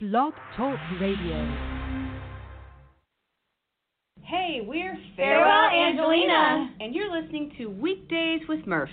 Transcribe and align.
Blog 0.00 0.34
Talk 0.58 0.78
Radio. 1.00 1.56
Hey, 4.20 4.60
we're 4.62 4.94
Farewell, 5.16 5.70
Angelina. 5.70 6.70
and 6.80 6.94
you're 6.94 7.10
listening 7.10 7.50
to 7.56 7.66
Weekdays 7.68 8.42
with 8.46 8.66
Murph. 8.66 8.90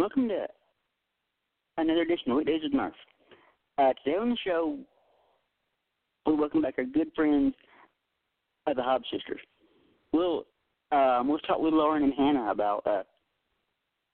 Welcome 0.00 0.28
to 0.28 0.46
another 1.76 2.00
edition 2.00 2.30
of 2.30 2.38
Weekdays 2.38 2.62
with 2.62 2.72
Murph. 2.72 2.94
Uh, 3.76 3.92
today 4.02 4.16
on 4.16 4.30
the 4.30 4.36
show, 4.46 4.78
we 6.24 6.34
welcome 6.34 6.62
back 6.62 6.76
our 6.78 6.84
good 6.84 7.08
friends 7.14 7.54
of 8.66 8.76
the 8.76 8.82
Hobbs 8.82 9.04
sisters. 9.12 9.40
We'll 10.14 10.46
um, 10.90 11.28
we'll 11.28 11.38
talk 11.40 11.58
with 11.58 11.74
Lauren 11.74 12.02
and 12.02 12.14
Hannah 12.14 12.50
about 12.50 12.86
uh, 12.86 13.02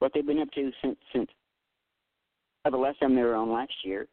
what 0.01 0.11
they've 0.13 0.27
been 0.27 0.41
up 0.41 0.51
to 0.57 0.73
since 0.83 0.97
since 1.15 1.29
uh, 2.65 2.71
the 2.71 2.77
last 2.77 2.99
time 2.99 3.15
they 3.15 3.23
were 3.23 3.37
on 3.37 3.53
last 3.53 3.73
year. 3.85 4.09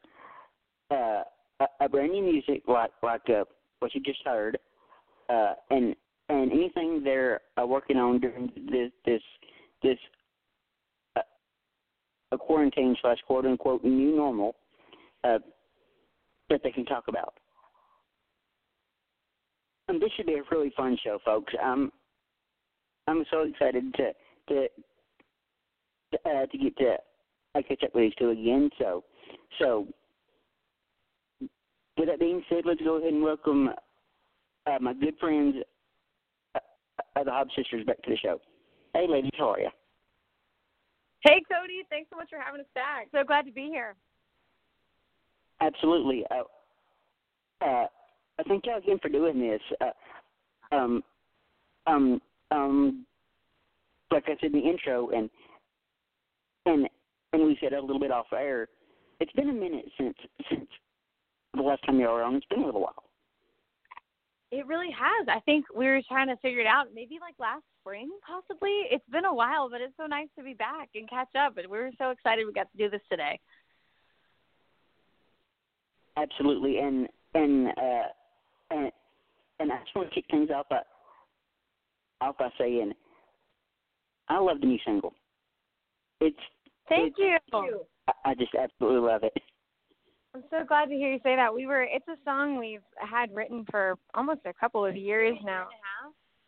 Uh, 0.92 1.24
a, 1.60 1.66
a 1.82 1.90
brand 1.90 2.12
new 2.12 2.22
music 2.22 2.62
like 2.68 2.92
like 3.02 3.28
uh, 3.30 3.46
what 3.80 3.96
you 3.96 4.02
just 4.02 4.20
heard, 4.24 4.60
uh, 5.28 5.54
and 5.72 5.96
and 6.30 6.52
anything 6.52 7.02
they're 7.04 7.42
uh, 7.60 7.66
working 7.66 7.98
on 7.98 8.20
during 8.20 8.52
this 8.72 8.92
this 9.08 9.24
this 9.82 9.98
a 12.34 12.38
quarantine 12.38 12.96
slash 13.02 13.18
quote 13.28 13.46
unquote 13.46 13.84
new 13.84 14.16
normal 14.16 14.56
uh, 15.24 15.40
that 16.50 16.62
they 16.64 16.72
can 16.72 16.86
talk 16.86 17.06
about. 17.08 17.34
And 19.88 20.02
this 20.02 20.10
should 20.16 20.26
be 20.26 20.34
a 20.34 20.44
really 20.52 20.72
fun 20.76 20.98
show, 21.04 21.20
folks. 21.24 21.54
I'm 21.64 21.92
I'm 23.08 23.24
so 23.32 23.42
excited 23.42 23.94
to 23.96 24.12
to 24.50 24.68
to, 26.12 26.30
uh, 26.30 26.46
to 26.46 26.58
get 26.58 26.78
to 26.78 26.96
uh, 27.56 27.62
catch 27.68 27.84
up 27.84 27.94
with 27.94 28.04
these 28.04 28.14
two 28.18 28.30
again. 28.30 28.70
So 28.80 29.04
so 29.60 29.88
with 31.98 32.08
that 32.08 32.20
being 32.20 32.44
said, 32.50 32.64
let's 32.66 32.82
go 32.82 32.96
ahead 32.96 33.14
and 33.14 33.24
welcome 33.24 33.70
uh, 34.66 34.78
my 34.80 34.94
good 34.94 35.16
friends, 35.20 35.56
uh, 36.56 36.60
uh, 37.16 37.24
the 37.24 37.32
Hobbs 37.32 37.52
sisters, 37.56 37.86
back 37.86 38.02
to 38.04 38.12
the 38.12 38.18
show. 38.18 38.40
Hey, 38.94 39.06
ladies, 39.08 39.32
how 39.38 39.52
are 39.52 39.60
you? 39.60 39.70
Hey, 41.24 41.42
Cody. 41.50 41.84
Thanks 41.90 42.10
so 42.10 42.18
much 42.18 42.30
for 42.30 42.40
having 42.40 42.60
us 42.60 42.68
back. 42.76 43.08
So 43.14 43.24
glad 43.24 43.46
to 43.46 43.52
be 43.52 43.68
here. 43.68 43.96
Absolutely. 45.62 46.26
Uh, 46.30 46.44
uh, 47.64 47.88
I 48.40 48.44
thank 48.48 48.66
y'all 48.66 48.78
again 48.78 49.00
for 49.02 49.08
doing 49.10 49.40
this. 49.40 49.62
Uh, 49.80 50.76
um, 50.76 51.04
um, 51.88 52.22
um, 52.52 53.06
like 54.12 54.24
I 54.28 54.36
said 54.42 54.54
in 54.54 54.60
the 54.60 54.70
intro, 54.70 55.10
and 55.12 55.30
and 56.66 56.90
and 57.32 57.46
we 57.46 57.58
said 57.62 57.74
a 57.74 57.82
little 57.82 58.00
bit 58.00 58.12
off 58.12 58.28
air. 58.34 58.68
It's 59.20 59.32
been 59.34 59.50
a 59.50 59.54
minute 59.54 59.86
since 59.98 60.18
since 60.50 60.68
the 61.54 61.62
last 61.62 61.86
time 61.86 62.00
you 62.00 62.08
were 62.08 62.24
on. 62.24 62.36
It's 62.36 62.46
been 62.48 62.64
a 62.64 62.66
little 62.66 62.82
while. 62.82 63.04
It 64.52 64.68
really 64.68 64.92
has. 64.92 65.28
I 65.30 65.40
think 65.42 65.66
we 65.76 65.86
were 65.86 66.02
trying 66.08 66.28
to 66.28 66.36
figure 66.38 66.60
it 66.60 66.68
out 66.68 66.88
maybe 66.94 67.18
like 67.22 67.36
last 67.40 67.64
spring, 67.84 68.10
possibly. 68.26 68.88
It's 68.92 69.08
been 69.12 69.26
a 69.26 69.34
while, 69.34 69.70
but 69.70 69.82
it's 69.82 69.94
so 69.98 70.06
nice 70.06 70.28
to 70.38 70.44
be 70.44 70.54
back 70.54 70.90
and 70.96 71.10
catch 71.10 71.36
up. 71.38 71.58
And 71.58 71.68
we 71.68 71.78
were 71.78 71.92
so 71.98 72.12
excited 72.12 72.46
we 72.48 72.54
got 72.54 72.72
to 72.72 72.78
do 72.78 72.90
this 72.90 73.02
today. 73.10 73.40
Absolutely, 76.16 76.78
and 76.78 77.08
and 77.34 77.68
uh, 77.70 78.08
and 78.72 78.92
and 79.60 79.72
I 79.72 79.80
just 79.80 79.96
want 79.96 80.10
to 80.10 80.16
kick 80.16 80.26
things 80.30 80.50
off 80.54 80.70
by 80.70 80.82
off 82.22 82.38
by 82.38 82.50
saying 82.58 82.94
I 84.30 84.40
love 84.40 84.62
the 84.62 84.68
new 84.68 84.80
single. 84.86 85.14
It's 86.22 86.38
Thank 86.88 87.16
you. 87.18 87.38
I, 88.08 88.12
I 88.26 88.36
just 88.36 88.54
absolutely 88.56 89.00
love 89.00 89.24
it. 89.24 89.34
I'm 90.36 90.44
so 90.50 90.66
glad 90.68 90.86
to 90.86 90.96
hear 90.96 91.12
you 91.12 91.20
say 91.24 91.36
that. 91.36 91.54
We 91.54 91.68
were 91.68 91.84
it's 91.84 92.08
a 92.08 92.18
song 92.26 92.58
we've 92.58 92.82
had 92.98 93.34
written 93.34 93.66
for 93.70 93.96
almost 94.14 94.42
a 94.46 94.54
couple 94.54 94.86
of 94.86 94.96
years 94.96 95.38
now. 95.44 95.68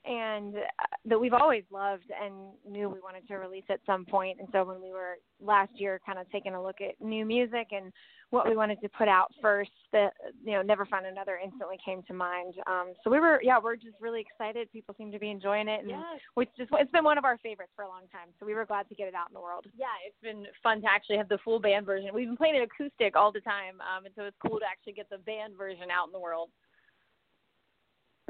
And 0.07 0.55
uh, 0.55 0.85
that 1.05 1.19
we've 1.19 1.33
always 1.33 1.63
loved 1.71 2.11
and 2.23 2.33
knew 2.69 2.89
we 2.89 2.99
wanted 2.99 3.27
to 3.27 3.35
release 3.35 3.63
at 3.69 3.79
some 3.85 4.05
point. 4.05 4.39
And 4.39 4.47
so 4.51 4.63
when 4.63 4.79
we 4.81 4.91
were 4.91 5.15
last 5.41 5.71
year 5.75 5.99
kind 6.05 6.19
of 6.19 6.29
taking 6.31 6.53
a 6.53 6.61
look 6.61 6.77
at 6.79 7.03
new 7.03 7.25
music 7.25 7.69
and 7.71 7.91
what 8.29 8.47
we 8.47 8.55
wanted 8.55 8.79
to 8.81 8.89
put 8.89 9.07
out 9.07 9.31
first, 9.41 9.71
that 9.93 10.13
you 10.43 10.51
know, 10.51 10.61
Never 10.61 10.85
Find 10.85 11.07
Another 11.07 11.39
instantly 11.43 11.77
came 11.83 12.03
to 12.03 12.13
mind. 12.13 12.53
Um 12.67 12.93
so 13.03 13.09
we 13.09 13.19
were 13.19 13.39
yeah, 13.41 13.57
we're 13.61 13.75
just 13.75 13.95
really 13.99 14.21
excited. 14.21 14.71
People 14.71 14.93
seem 14.95 15.11
to 15.11 15.19
be 15.19 15.31
enjoying 15.31 15.67
it 15.67 15.81
and 15.81 15.89
Yes. 15.89 16.19
which 16.35 16.49
just 16.55 16.69
it's 16.73 16.91
been 16.91 17.03
one 17.03 17.17
of 17.17 17.25
our 17.25 17.37
favorites 17.39 17.71
for 17.75 17.83
a 17.83 17.87
long 17.87 18.03
time. 18.11 18.29
So 18.39 18.45
we 18.45 18.53
were 18.53 18.65
glad 18.65 18.87
to 18.89 18.95
get 18.95 19.07
it 19.07 19.15
out 19.15 19.29
in 19.29 19.33
the 19.33 19.41
world. 19.41 19.65
Yeah, 19.75 19.87
it's 20.05 20.21
been 20.21 20.45
fun 20.61 20.81
to 20.81 20.87
actually 20.87 21.17
have 21.17 21.29
the 21.29 21.39
full 21.43 21.59
band 21.59 21.85
version. 21.85 22.09
We've 22.13 22.27
been 22.27 22.37
playing 22.37 22.55
it 22.55 22.61
acoustic 22.63 23.15
all 23.15 23.31
the 23.31 23.41
time, 23.41 23.81
um, 23.81 24.05
and 24.05 24.13
so 24.15 24.23
it's 24.23 24.37
cool 24.45 24.59
to 24.59 24.65
actually 24.65 24.93
get 24.93 25.09
the 25.09 25.17
band 25.19 25.55
version 25.57 25.89
out 25.89 26.07
in 26.07 26.13
the 26.13 26.19
world. 26.19 26.49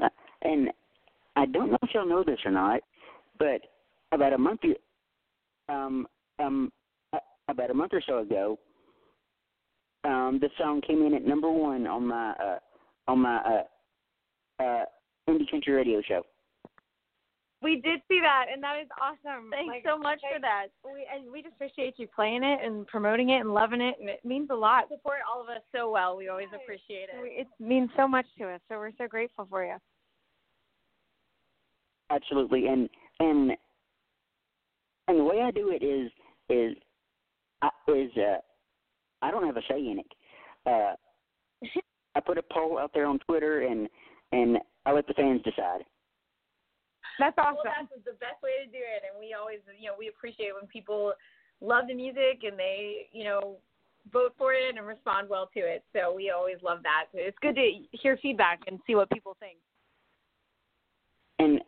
Uh, 0.02 0.08
and 0.42 0.70
I 1.36 1.44
don't 1.46 1.70
know 1.70 1.78
if 1.82 1.90
y'all 1.94 2.08
know 2.08 2.24
this 2.24 2.38
or 2.44 2.50
not, 2.50 2.80
but 3.38 3.60
about 4.12 4.32
a 4.32 4.38
month, 4.38 4.60
um, 5.68 6.06
um, 6.38 6.72
uh, 7.12 7.18
about 7.48 7.70
a 7.70 7.74
month 7.74 7.92
or 7.92 8.02
so 8.06 8.18
ago, 8.18 8.58
um, 10.04 10.38
the 10.40 10.48
song 10.58 10.80
came 10.86 11.04
in 11.04 11.14
at 11.14 11.24
number 11.24 11.50
one 11.50 11.86
on 11.86 12.06
my 12.06 12.30
uh, 12.32 12.58
on 13.08 13.20
my 13.20 13.36
uh, 13.36 14.62
uh, 14.62 14.84
indie 15.28 15.50
country 15.50 15.74
radio 15.74 16.00
show. 16.02 16.22
We 17.62 17.80
did 17.80 18.00
see 18.06 18.20
that 18.20 18.46
and 18.52 18.62
that 18.62 18.76
is 18.80 18.88
awesome. 19.00 19.50
Thanks 19.50 19.68
Like, 19.68 19.84
so 19.84 19.98
much 19.98 20.20
for 20.20 20.40
that. 20.40 20.66
We 20.84 21.06
and 21.12 21.30
we 21.32 21.42
just 21.42 21.54
appreciate 21.54 21.94
you 21.98 22.06
playing 22.06 22.44
it 22.44 22.60
and 22.64 22.86
promoting 22.86 23.30
it 23.30 23.40
and 23.40 23.52
loving 23.52 23.80
it, 23.80 23.96
and 24.00 24.08
it 24.08 24.24
means 24.24 24.48
a 24.50 24.54
lot. 24.54 24.84
Support 24.88 25.18
all 25.28 25.42
of 25.42 25.48
us 25.48 25.62
so 25.74 25.90
well. 25.90 26.16
We 26.16 26.28
always 26.28 26.48
appreciate 26.54 27.08
it. 27.12 27.16
It 27.24 27.48
means 27.58 27.90
so 27.96 28.06
much 28.06 28.26
to 28.38 28.48
us, 28.48 28.60
so 28.68 28.78
we're 28.78 28.92
so 28.96 29.08
grateful 29.08 29.46
for 29.50 29.64
you. 29.64 29.76
Absolutely, 32.10 32.66
and 32.66 32.88
and 33.20 33.52
and 35.08 35.20
the 35.20 35.24
way 35.24 35.40
I 35.42 35.50
do 35.50 35.70
it 35.70 35.84
is 35.84 36.10
is 36.48 36.76
I 37.62 37.68
is 37.88 38.10
uh, 38.16 38.38
I 39.22 39.30
don't 39.30 39.44
have 39.44 39.56
a 39.56 39.62
say 39.68 39.78
in 39.78 40.00
it. 40.00 40.12
Uh, 40.66 40.94
I 42.14 42.20
put 42.20 42.38
a 42.38 42.42
poll 42.52 42.78
out 42.78 42.92
there 42.94 43.06
on 43.06 43.18
Twitter, 43.20 43.62
and 43.62 43.88
and 44.32 44.58
I 44.84 44.92
let 44.92 45.06
the 45.06 45.14
fans 45.14 45.42
decide. 45.42 45.84
That's 47.18 47.36
awesome. 47.38 47.56
Well, 47.64 47.72
that's 47.74 48.04
the 48.04 48.12
best 48.12 48.42
way 48.42 48.64
to 48.64 48.70
do 48.70 48.78
it, 48.78 49.02
and 49.08 49.18
we 49.18 49.34
always, 49.34 49.60
you 49.80 49.88
know, 49.88 49.94
we 49.98 50.08
appreciate 50.08 50.52
when 50.54 50.68
people 50.68 51.14
love 51.62 51.84
the 51.88 51.94
music 51.94 52.44
and 52.44 52.58
they, 52.58 53.08
you 53.12 53.24
know, 53.24 53.56
vote 54.12 54.34
for 54.36 54.52
it 54.52 54.76
and 54.76 54.86
respond 54.86 55.28
well 55.28 55.48
to 55.54 55.60
it. 55.60 55.82
So 55.94 56.12
we 56.12 56.30
always 56.30 56.56
love 56.62 56.80
that. 56.82 57.06
It's 57.14 57.38
good 57.40 57.54
to 57.54 57.72
hear 57.92 58.18
feedback 58.20 58.60
and 58.66 58.78
see 58.86 58.94
what 58.94 59.08
people 59.10 59.34
think. 59.40 59.56
and 61.38 61.60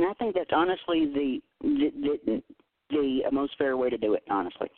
and 0.00 0.08
I 0.08 0.14
think 0.14 0.34
that's 0.34 0.50
honestly 0.52 1.04
the 1.06 1.40
the 1.60 2.18
the, 2.24 2.42
the 2.90 3.22
most 3.30 3.52
fair 3.58 3.76
way 3.76 3.90
to 3.90 3.98
do 3.98 4.14
it. 4.14 4.22
Honestly, 4.30 4.70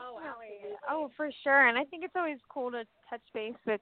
Oh, 0.00 0.18
Definitely. 0.18 0.76
Oh, 0.88 1.10
for 1.16 1.28
sure. 1.42 1.66
And 1.68 1.76
I 1.76 1.84
think 1.84 2.04
it's 2.04 2.14
always 2.16 2.38
cool 2.48 2.70
to 2.70 2.84
touch 3.10 3.20
base 3.34 3.54
with 3.66 3.80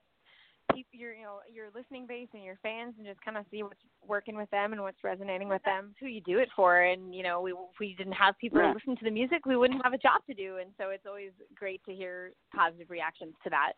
people, 0.73 0.99
your 0.99 1.13
you 1.13 1.23
know 1.23 1.39
your 1.51 1.67
listening 1.75 2.05
base 2.05 2.27
and 2.33 2.43
your 2.43 2.57
fans, 2.61 2.95
and 2.97 3.07
just 3.07 3.21
kind 3.21 3.37
of 3.37 3.45
see 3.49 3.63
what's 3.63 3.79
working 4.05 4.35
with 4.35 4.49
them 4.49 4.73
and 4.73 4.81
what's 4.81 5.03
resonating 5.03 5.47
with 5.47 5.63
them. 5.63 5.95
Who 5.99 6.07
you 6.07 6.21
do 6.21 6.39
it 6.39 6.49
for, 6.55 6.81
and 6.81 7.15
you 7.15 7.23
know, 7.23 7.39
we 7.39 7.51
if 7.51 7.79
we 7.79 7.95
didn't 7.97 8.13
have 8.13 8.37
people 8.39 8.59
Right. 8.59 8.73
listen 8.73 8.97
to 8.97 9.05
the 9.05 9.11
music, 9.11 9.45
we 9.45 9.55
wouldn't 9.55 9.83
have 9.83 9.93
a 9.93 9.97
job 9.97 10.21
to 10.27 10.33
do, 10.33 10.57
and 10.57 10.71
so 10.77 10.89
it's 10.89 11.05
always 11.07 11.31
great 11.55 11.81
to 11.85 11.93
hear 11.93 12.33
positive 12.53 12.89
reactions 12.89 13.35
to 13.43 13.49
that. 13.51 13.73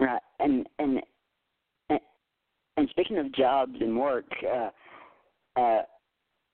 right? 0.00 0.22
And 0.40 0.66
and, 0.78 1.00
and 2.76 2.88
speaking 2.90 3.18
of 3.18 3.32
jobs 3.32 3.74
and 3.80 3.96
work, 3.96 4.26
uh, 4.44 4.70
uh, 5.58 5.82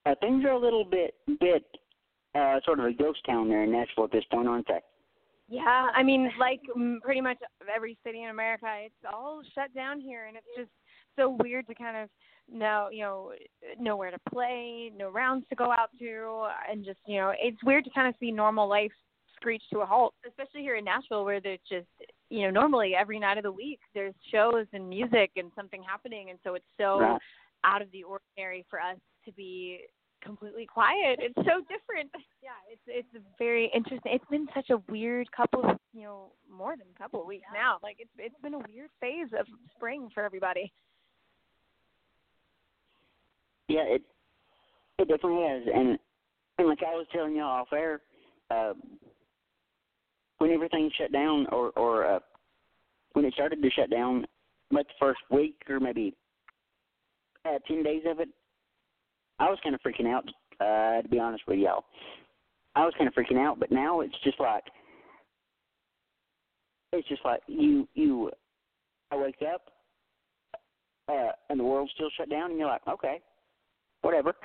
uh, 0.07 0.15
things 0.21 0.45
are 0.45 0.53
a 0.53 0.59
little 0.59 0.85
bit 0.85 1.15
bit 1.41 1.65
uh, 2.35 2.61
sort 2.65 2.81
of 2.81 2.87
a 2.87 2.93
ghost 2.93 3.21
town 3.27 3.49
there 3.49 3.65
in 3.65 3.73
Nashville 3.73 4.05
at 4.05 4.13
this 4.13 4.25
point, 4.31 4.49
aren't 4.49 4.69
they? 4.69 4.81
Yeah, 5.49 5.89
I 5.95 6.03
mean, 6.03 6.31
like 6.39 6.61
pretty 7.03 7.21
much 7.21 7.39
every 7.75 7.99
city 8.05 8.23
in 8.23 8.31
America, 8.31 8.67
it's 8.85 8.95
all 9.13 9.43
shut 9.55 9.75
down 9.75 10.01
here, 10.01 10.27
and 10.27 10.37
it's 10.37 10.47
just 10.57 10.71
so 11.17 11.37
weird 11.41 11.67
to 11.67 11.75
kind 11.75 11.97
of 11.97 12.09
know, 12.53 12.89
you 12.93 13.03
know, 13.03 13.33
know 13.79 13.97
where 13.97 14.13
to 14.13 14.19
play, 14.33 14.93
no 14.97 15.11
rounds 15.11 15.45
to 15.49 15.57
go 15.57 15.73
out 15.73 15.91
to, 15.99 16.49
and 16.71 16.85
just 16.85 17.01
you 17.07 17.17
know, 17.17 17.33
it's 17.37 17.63
weird 17.65 17.85
to 17.85 17.91
kind 17.91 18.09
of 18.09 18.15
see 18.21 18.31
normal 18.31 18.69
life 18.69 18.93
screech 19.41 19.63
to 19.73 19.81
a 19.81 19.87
halt. 19.87 20.15
especially 20.29 20.61
here 20.61 20.77
in 20.77 20.85
Nashville 20.85 21.25
where 21.25 21.41
there's 21.41 21.61
just 21.69 21.89
you 22.31 22.43
know 22.43 22.51
normally 22.51 22.95
every 22.95 23.19
night 23.19 23.37
of 23.37 23.45
the 23.45 23.53
week 23.53 23.81
there's 23.95 24.15
shows 24.33 24.67
and 24.73 24.89
music 24.89 25.31
and 25.37 25.51
something 25.55 25.83
happening 25.83 26.31
and 26.31 26.39
so 26.43 26.55
it's 26.55 26.65
so 26.79 27.01
Right. 27.01 27.21
out 27.65 27.83
of 27.83 27.91
the 27.93 28.03
ordinary 28.03 28.65
for 28.71 28.81
us 28.81 28.97
to 29.25 29.33
be 29.33 29.81
completely 30.23 30.67
quiet 30.67 31.19
it's 31.21 31.35
so 31.37 31.61
different 31.69 32.11
Yeah, 32.43 32.51
it's 32.73 33.07
it's 33.15 33.25
very 33.39 33.71
interesting. 33.75 34.13
It's 34.15 34.25
been 34.31 34.49
such 34.55 34.71
a 34.71 34.79
weird 34.91 35.31
couple 35.33 35.63
of 35.63 35.77
you 35.93 36.05
know 36.05 36.33
more 36.51 36.75
than 36.77 36.87
a 36.95 36.99
couple 36.99 37.21
of 37.21 37.27
weeks 37.27 37.47
now. 37.53 37.77
Like 37.83 37.97
it's 37.99 38.11
it's 38.19 38.41
been 38.43 38.55
a 38.55 38.59
weird 38.59 38.89
phase 39.01 39.29
of 39.39 39.47
spring 39.77 40.09
for 40.15 40.25
everybody. 40.25 40.73
Yeah, 43.69 43.83
it 43.83 44.03
it 44.99 45.09
definitely 45.09 45.47
has, 45.47 45.63
and 45.75 45.99
and 46.59 46.69
like 46.69 46.81
I 46.83 46.95
was 46.97 47.07
telling 47.13 47.37
y'all 47.37 47.45
off 47.61 47.73
air, 47.75 48.01
uh, 48.51 48.73
when 50.41 50.51
everything 50.51 50.91
shut 50.99 51.13
down, 51.13 51.47
or 51.53 51.71
or 51.77 52.07
uh, 52.07 52.19
when 53.13 53.25
it 53.25 53.35
started 53.35 53.63
to 53.63 53.71
shut 53.71 53.91
down, 53.91 54.27
like 54.71 54.87
the 54.87 54.95
first 54.99 55.21
week 55.31 55.57
or 55.69 55.79
maybe 55.79 56.15
uh, 57.45 57.59
ten 57.69 57.83
days 57.83 58.03
of 58.07 58.21
it, 58.21 58.29
I 59.39 59.51
was 59.51 59.59
kind 59.63 59.75
of 59.75 59.81
freaking 59.83 60.09
out. 60.13 60.25
Uh, 60.61 61.03
to 61.03 61.09
be 61.09 61.19
honest 61.19 61.43
with 61.47 61.59
y'all, 61.59 61.85
I 62.75 62.85
was 62.85 62.95
kind 62.99 63.09
of 63.09 63.15
freaking 63.15 63.39
out. 63.39 63.61
But 63.61 63.71
now 63.71 64.01
it's 64.01 64.17
just 64.25 64.41
like 64.41 64.65
it's 66.93 67.09
just 67.09 67.25
like 67.25 67.41
you 67.47 67.87
you 67.95 68.31
I 69.13 69.17
wake 69.17 69.43
up 69.53 69.63
uh, 71.09 71.33
and 71.49 71.61
the 71.61 71.65
world's 71.65 71.93
still 71.95 72.11
shut 72.17 72.31
down, 72.31 72.51
and 72.51 72.59
you're 72.59 72.69
like, 72.69 72.87
okay, 72.89 73.21
whatever. 74.03 74.35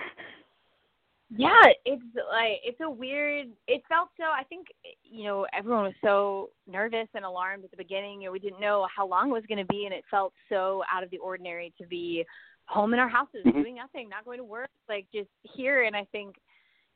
yeah 1.37 1.63
it's 1.85 2.01
like 2.31 2.59
it's 2.63 2.79
a 2.81 2.89
weird 2.89 3.47
it 3.67 3.81
felt 3.89 4.09
so 4.17 4.23
i 4.25 4.43
think 4.43 4.67
you 5.04 5.23
know 5.25 5.45
everyone 5.54 5.83
was 5.83 5.94
so 6.04 6.49
nervous 6.68 7.07
and 7.13 7.25
alarmed 7.25 7.63
at 7.63 7.71
the 7.71 7.77
beginning 7.77 8.23
and 8.23 8.31
we 8.31 8.39
didn't 8.39 8.59
know 8.59 8.87
how 8.95 9.06
long 9.06 9.30
it 9.30 9.33
was 9.33 9.44
going 9.47 9.57
to 9.57 9.65
be 9.65 9.85
and 9.85 9.94
it 9.94 10.04
felt 10.09 10.33
so 10.49 10.83
out 10.94 11.04
of 11.04 11.09
the 11.09 11.18
ordinary 11.18 11.73
to 11.80 11.85
be 11.87 12.25
home 12.68 12.94
in 12.94 12.99
our 12.99 13.09
houses 13.09 13.44
Mhm. 13.45 13.54
doing 13.54 13.75
nothing 13.75 14.07
not 14.09 14.25
going 14.25 14.37
to 14.39 14.44
work 14.44 14.69
like 14.87 15.06
just 15.13 15.30
here 15.44 15.83
and 15.83 15.95
i 15.95 16.06
think 16.11 16.35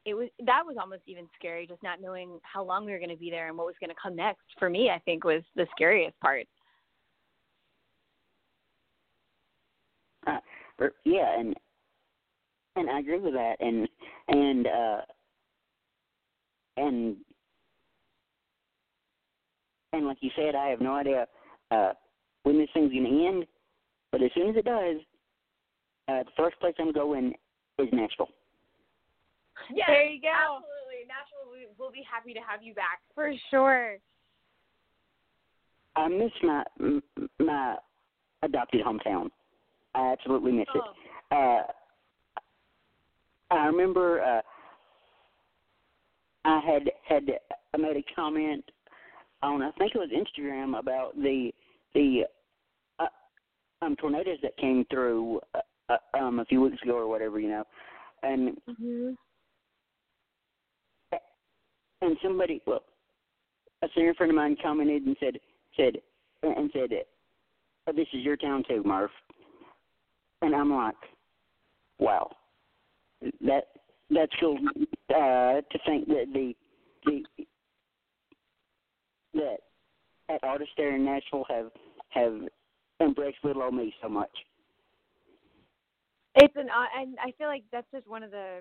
it 0.06 0.14
was 0.14 0.30
that 0.46 0.66
was 0.66 0.78
almost 0.80 1.04
even 1.06 1.28
scary 1.36 1.68
just 1.68 1.84
not 1.84 2.00
knowing 2.02 2.40
how 2.44 2.64
long 2.64 2.86
we 2.86 2.92
were 2.92 2.98
going 3.00 3.10
to 3.10 3.18
be 3.18 3.30
there 3.30 3.50
and 3.50 3.58
what 3.58 3.68
was 3.68 3.76
going 3.80 3.90
to 3.90 4.02
come 4.02 4.16
next 4.16 4.46
for 4.58 4.70
me 4.70 4.90
i 4.90 5.00
think 5.00 5.24
was 5.24 5.44
the 5.56 5.68
scariest 5.76 6.20
part 6.20 6.48
Uh, 10.28 10.40
yeah, 11.06 11.40
and 11.40 11.56
and 12.80 12.90
I 12.90 13.00
agree 13.00 13.20
with 13.20 13.34
that, 13.34 13.56
and 13.60 13.88
and 14.28 14.68
uh, 14.68 15.02
and 16.78 17.16
and 19.94 20.08
like 20.08 20.18
you 20.22 20.32
said, 20.36 20.56
I 20.56 20.68
have 20.70 20.82
no 20.82 20.96
idea 20.96 21.28
uh, 21.72 21.94
when 22.44 22.58
this 22.58 22.70
thing's 22.74 22.94
gonna 22.94 23.28
end, 23.28 23.46
but 24.12 24.22
as 24.22 24.32
soon 24.36 24.50
as 24.50 24.56
it 24.56 24.66
does, 24.66 24.98
uh, 26.08 26.24
the 26.24 26.32
first 26.38 26.60
place 26.60 26.74
I'm 26.80 26.92
going 26.92 27.34
is 27.80 27.88
Nashville. 27.92 28.30
yeah 29.74 29.86
There 29.88 30.06
you 30.06 30.22
go. 30.22 30.28
absolutely 30.30 31.08
nashville 31.08 31.52
we, 31.52 31.68
we'll 31.78 31.92
be 31.92 32.04
happy 32.10 32.34
to 32.34 32.40
have 32.40 32.62
you 32.64 32.74
back 32.74 33.00
For 33.16 33.32
sure. 33.50 33.98
I 35.96 36.08
miss 36.08 36.32
my 36.44 36.64
my 37.40 37.76
adopted 38.44 38.82
hometown. 38.86 39.30
I 39.96 40.14
absolutely 40.14 40.52
miss 40.54 40.68
it. 40.74 40.82
Oh. 41.32 41.36
uh, 41.36 41.64
I 43.52 43.66
remember 43.66 44.22
uh, 44.22 44.42
I 46.46 46.60
had 46.66 46.90
had 47.08 47.26
made 47.80 47.98
a 47.98 48.16
comment 48.16 48.64
on 49.42 49.62
I 49.62 49.72
think 49.72 49.94
it 49.96 49.98
was 49.98 50.10
Instagram 50.10 50.78
about 50.78 51.16
the 51.16 51.52
the 51.94 52.24
uh, 53.00 53.06
um, 53.82 53.96
tornadoes 53.96 54.38
that 54.44 54.56
came 54.58 54.86
through 54.90 55.40
uh, 55.56 55.60
uh, 55.90 56.18
um, 56.18 56.40
a 56.40 56.46
few 56.46 56.62
weeks 56.62 56.82
ago 56.84 56.96
or 56.96 57.08
whatever, 57.08 57.40
you 57.40 57.50
know, 57.50 57.64
and 58.24 58.58
Mm-hmm. 58.68 59.10
and 62.02 62.18
somebody 62.24 62.62
well 62.66 62.84
a 63.82 63.88
senior 63.96 64.14
friend 64.14 64.32
of 64.32 64.36
mine 64.36 64.56
commented 64.62 65.04
and 65.04 65.18
said 65.20 65.40
said 65.76 65.98
and 66.44 66.70
said 66.74 66.90
oh, 67.88 67.92
this 67.94 68.08
is 68.14 68.24
your 68.24 68.38
town 68.38 68.64
too 68.68 68.84
Murph. 68.86 69.12
And 70.42 70.56
I'm 70.56 70.74
like 70.74 70.96
wow 72.00 72.30
that 73.42 73.66
that's 74.10 74.32
cool 74.40 74.58
uh, 75.10 75.62
to 75.62 75.80
think 75.86 76.08
that 76.08 76.26
the 76.34 76.54
the 77.06 77.24
that 79.34 79.58
at 80.30 80.44
artists 80.44 80.74
there 80.78 80.96
in 80.96 81.06
Nashville 81.06 81.46
have 81.50 81.72
have 82.10 82.34
embraced 83.02 83.38
little 83.44 83.64
old 83.64 83.74
me 83.74 83.94
so 84.02 84.10
much. 84.10 84.32
It's 86.36 86.56
an 86.56 86.70
uh, 86.70 87.02
and 87.02 87.18
I 87.20 87.32
feel 87.38 87.48
like 87.48 87.64
that's 87.72 87.88
just 87.92 88.08
one 88.08 88.24
of 88.24 88.32
the 88.32 88.60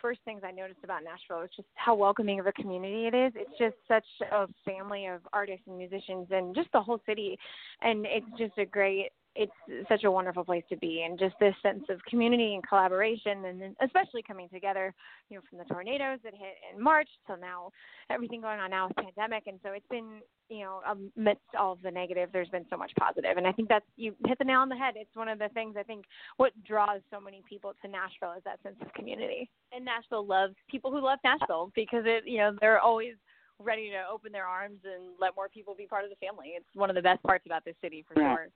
first 0.00 0.20
things 0.24 0.42
I 0.44 0.50
noticed 0.50 0.80
about 0.84 1.02
Nashville 1.02 1.44
is 1.44 1.50
just 1.56 1.68
how 1.74 1.94
welcoming 1.94 2.40
of 2.40 2.46
a 2.46 2.52
community 2.52 3.06
it 3.06 3.14
is. 3.14 3.32
It's 3.36 3.58
just 3.58 3.76
such 3.88 4.04
a 4.32 4.46
family 4.64 5.06
of 5.06 5.20
artists 5.32 5.62
and 5.66 5.78
musicians 5.78 6.28
and 6.30 6.54
just 6.54 6.70
the 6.72 6.82
whole 6.82 7.00
city 7.06 7.38
and 7.80 8.04
it's 8.04 8.26
just 8.38 8.58
a 8.58 8.66
great 8.66 9.10
it's 9.36 9.88
such 9.88 10.04
a 10.04 10.10
wonderful 10.10 10.44
place 10.44 10.64
to 10.68 10.76
be 10.76 11.02
and 11.02 11.18
just 11.18 11.34
this 11.40 11.54
sense 11.62 11.84
of 11.88 12.02
community 12.04 12.54
and 12.54 12.66
collaboration 12.66 13.44
and 13.44 13.76
especially 13.82 14.22
coming 14.22 14.48
together 14.48 14.94
you 15.28 15.36
know 15.36 15.42
from 15.48 15.58
the 15.58 15.64
tornadoes 15.64 16.18
that 16.22 16.32
hit 16.32 16.54
in 16.74 16.82
march 16.82 17.08
till 17.26 17.36
now 17.36 17.70
everything 18.10 18.40
going 18.40 18.60
on 18.60 18.70
now 18.70 18.88
with 18.88 18.96
pandemic 18.96 19.44
and 19.46 19.58
so 19.62 19.70
it's 19.70 19.86
been 19.90 20.20
you 20.48 20.60
know 20.60 20.80
amidst 21.16 21.42
all 21.58 21.72
of 21.72 21.82
the 21.82 21.90
negative 21.90 22.28
there's 22.32 22.48
been 22.48 22.66
so 22.70 22.76
much 22.76 22.92
positive 22.98 23.36
and 23.36 23.46
i 23.46 23.52
think 23.52 23.68
that's 23.68 23.86
you 23.96 24.14
hit 24.26 24.38
the 24.38 24.44
nail 24.44 24.60
on 24.60 24.68
the 24.68 24.76
head 24.76 24.94
it's 24.96 25.14
one 25.14 25.28
of 25.28 25.38
the 25.38 25.48
things 25.54 25.74
i 25.78 25.82
think 25.82 26.04
what 26.36 26.52
draws 26.64 27.00
so 27.10 27.20
many 27.20 27.42
people 27.48 27.72
to 27.82 27.90
nashville 27.90 28.34
is 28.36 28.42
that 28.44 28.62
sense 28.62 28.76
of 28.80 28.92
community 28.94 29.48
And 29.74 29.84
Nashville 29.84 30.24
loves 30.26 30.54
people 30.70 30.90
who 30.92 31.00
love 31.00 31.18
Nashville 31.24 31.72
because 31.74 32.04
it 32.06 32.24
you 32.26 32.38
know 32.38 32.56
they're 32.60 32.78
always 32.80 33.14
ready 33.58 33.90
to 33.90 34.02
open 34.12 34.32
their 34.32 34.46
arms 34.46 34.78
and 34.84 35.14
let 35.20 35.34
more 35.36 35.48
people 35.48 35.74
be 35.76 35.86
part 35.86 36.04
of 36.04 36.10
the 36.10 36.16
family. 36.16 36.52
It's 36.56 36.66
one 36.74 36.90
of 36.90 36.96
the 36.96 37.02
best 37.02 37.22
parts 37.22 37.46
about 37.46 37.64
this 37.64 37.76
city 37.80 38.04
for 38.06 38.20
Right. 38.20 38.34
sure. 38.36 38.48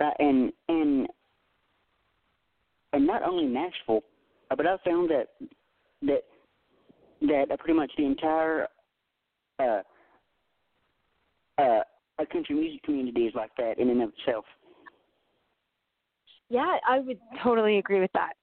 Uh, 0.00 0.10
and 0.18 0.52
and 0.68 1.06
and 2.92 3.06
not 3.06 3.22
only 3.22 3.46
Nashville, 3.46 4.02
but 4.50 4.66
I 4.66 4.76
found 4.84 5.10
that 5.10 5.28
that 6.02 6.20
that 7.22 7.58
pretty 7.58 7.74
much 7.74 7.90
the 7.96 8.04
entire 8.04 8.68
uh, 9.58 9.80
uh, 11.58 11.80
country 12.32 12.54
music 12.56 12.82
community 12.82 13.22
is 13.22 13.34
like 13.34 13.50
that 13.56 13.78
in 13.78 13.90
and 13.90 14.02
of 14.02 14.12
itself. 14.18 14.44
Yeah, 16.48 16.76
I 16.88 17.00
would 17.00 17.18
totally 17.42 17.78
agree 17.78 18.00
with 18.00 18.12
that. 18.14 18.34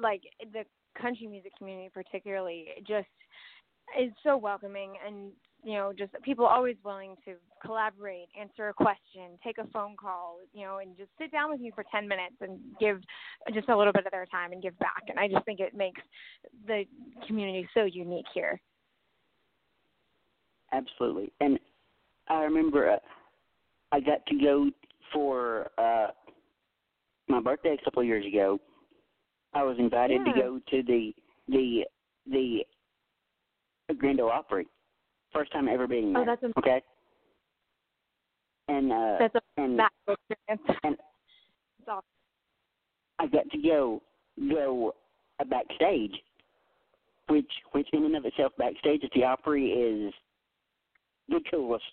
Like 0.00 0.22
the 0.52 0.64
country 1.00 1.26
music 1.26 1.52
community, 1.58 1.90
particularly, 1.92 2.66
just 2.86 3.08
is 4.00 4.12
so 4.22 4.36
welcoming, 4.36 4.94
and 5.06 5.32
you 5.64 5.74
know, 5.74 5.92
just 5.96 6.12
people 6.22 6.46
always 6.46 6.76
willing 6.84 7.16
to 7.24 7.34
collaborate, 7.64 8.28
answer 8.38 8.68
a 8.68 8.74
question, 8.74 9.38
take 9.42 9.58
a 9.58 9.66
phone 9.72 9.96
call, 9.96 10.38
you 10.52 10.64
know, 10.64 10.78
and 10.78 10.96
just 10.96 11.10
sit 11.18 11.32
down 11.32 11.50
with 11.50 11.60
you 11.60 11.72
for 11.74 11.84
ten 11.90 12.06
minutes 12.06 12.36
and 12.40 12.58
give 12.78 13.00
just 13.52 13.68
a 13.68 13.76
little 13.76 13.92
bit 13.92 14.06
of 14.06 14.12
their 14.12 14.26
time 14.26 14.52
and 14.52 14.62
give 14.62 14.78
back. 14.78 15.02
And 15.08 15.18
I 15.18 15.26
just 15.28 15.44
think 15.44 15.60
it 15.60 15.74
makes 15.74 16.00
the 16.66 16.84
community 17.26 17.68
so 17.74 17.84
unique 17.84 18.26
here. 18.32 18.60
Absolutely. 20.72 21.32
And 21.40 21.58
I 22.28 22.42
remember 22.42 22.90
uh, 22.90 22.98
I 23.92 24.00
got 24.00 24.24
to 24.26 24.38
go 24.40 24.70
for 25.12 25.70
uh 25.78 26.08
my 27.28 27.40
birthday 27.40 27.76
a 27.80 27.84
couple 27.84 28.02
of 28.02 28.06
years 28.06 28.26
ago. 28.26 28.58
I 29.54 29.62
was 29.62 29.76
invited 29.78 30.24
to 30.24 30.32
go 30.32 30.60
to 30.70 30.82
the 30.82 31.12
the 31.48 31.84
the 32.30 32.60
Grand 33.94 34.20
Ole 34.20 34.30
Opry. 34.30 34.66
First 35.32 35.52
time 35.52 35.68
ever 35.68 35.86
being 35.86 36.12
there. 36.12 36.22
Oh, 36.22 36.26
that's 36.26 36.42
a 36.42 36.58
okay. 36.58 36.82
And 38.68 38.92
uh 38.92 39.16
that's 39.18 39.34
a 39.34 39.40
and 39.60 39.76
magical 39.76 40.16
experience. 40.30 40.78
and 40.84 40.96
awesome. 41.88 42.02
I 43.18 43.26
got 43.26 43.48
to 43.50 43.58
go 43.62 44.02
go 44.50 44.94
uh, 45.40 45.44
backstage, 45.44 46.14
which 47.28 47.50
which 47.72 47.88
in 47.92 48.04
and 48.04 48.16
of 48.16 48.24
itself 48.24 48.52
backstage 48.58 49.02
at 49.04 49.10
the 49.14 49.24
Opry 49.24 49.68
is 49.70 50.12
the 51.28 51.40
coolest. 51.50 51.84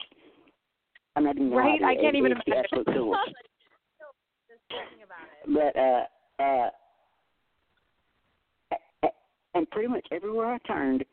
I'm 1.16 1.26
not 1.26 1.36
even 1.36 1.52
Right? 1.52 1.82
I 1.84 1.96
can't 1.96 2.16
it- 2.16 2.20
even 2.20 2.32
it's 2.32 2.42
the 2.46 2.54
imagine. 2.54 2.66
absolute 2.80 2.88
coolest. 2.98 3.34
Just 4.50 5.04
about 5.04 5.62
it. 5.62 5.74
But 6.40 6.44
uh 6.44 6.44
uh 6.44 6.70
and 9.56 9.70
pretty 9.70 9.88
much 9.88 10.08
everywhere 10.12 10.48
I 10.54 10.58
turned, 10.68 11.04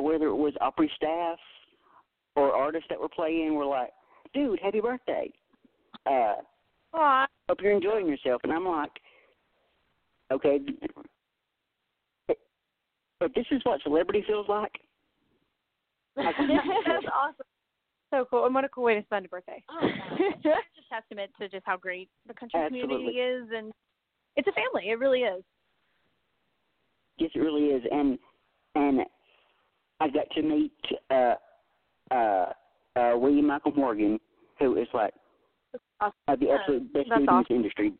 whether 0.00 0.26
it 0.26 0.34
was 0.34 0.54
Opry 0.60 0.90
staff 0.96 1.38
or 2.34 2.52
artists 2.52 2.88
that 2.90 3.00
were 3.00 3.08
playing, 3.08 3.54
were 3.54 3.66
like, 3.66 3.90
"Dude, 4.34 4.60
happy 4.60 4.80
birthday! 4.80 5.32
Uh, 6.06 6.36
Aw, 6.94 7.26
hope 7.48 7.60
you're 7.60 7.72
enjoying 7.72 8.06
yourself." 8.06 8.40
And 8.44 8.52
I'm 8.52 8.66
like, 8.66 8.90
"Okay, 10.30 10.60
but 13.18 13.34
this 13.34 13.46
is 13.50 13.60
what 13.64 13.82
celebrity 13.82 14.22
feels 14.26 14.48
like." 14.48 14.72
that's 16.16 16.36
awesome. 17.14 17.46
So 18.10 18.24
cool. 18.30 18.46
And 18.46 18.54
what 18.54 18.64
a 18.64 18.68
cool 18.68 18.84
way 18.84 18.94
to 18.94 19.02
spend 19.04 19.26
a 19.26 19.28
birthday. 19.28 19.62
Oh, 19.68 19.86
yeah. 19.86 20.16
it's 20.18 20.42
just 20.42 20.76
testament 20.88 21.30
to 21.40 21.48
just 21.48 21.64
how 21.66 21.76
great 21.76 22.08
the 22.26 22.34
country 22.34 22.60
community 22.66 23.18
is, 23.18 23.48
and 23.54 23.72
it's 24.36 24.48
a 24.48 24.52
family. 24.52 24.90
It 24.90 24.98
really 24.98 25.20
is. 25.20 25.42
Yes, 27.18 27.30
it 27.34 27.38
really 27.40 27.66
is, 27.66 27.82
and 27.90 28.18
and 28.74 29.00
I 30.00 30.08
got 30.08 30.30
to 30.34 30.42
meet 30.42 30.72
uh, 31.10 31.34
uh, 32.10 32.52
uh, 32.96 33.16
William 33.16 33.46
Michael 33.46 33.72
Morgan, 33.72 34.18
who 34.58 34.76
is 34.76 34.88
like 34.92 35.14
Awesome. 36.00 36.12
uh, 36.28 36.36
the 36.36 36.50
absolute 36.50 36.92
best 36.92 37.06
That's 37.08 37.20
dude 37.20 37.28
in 37.30 37.36
this 37.38 37.46
industry. 37.50 37.92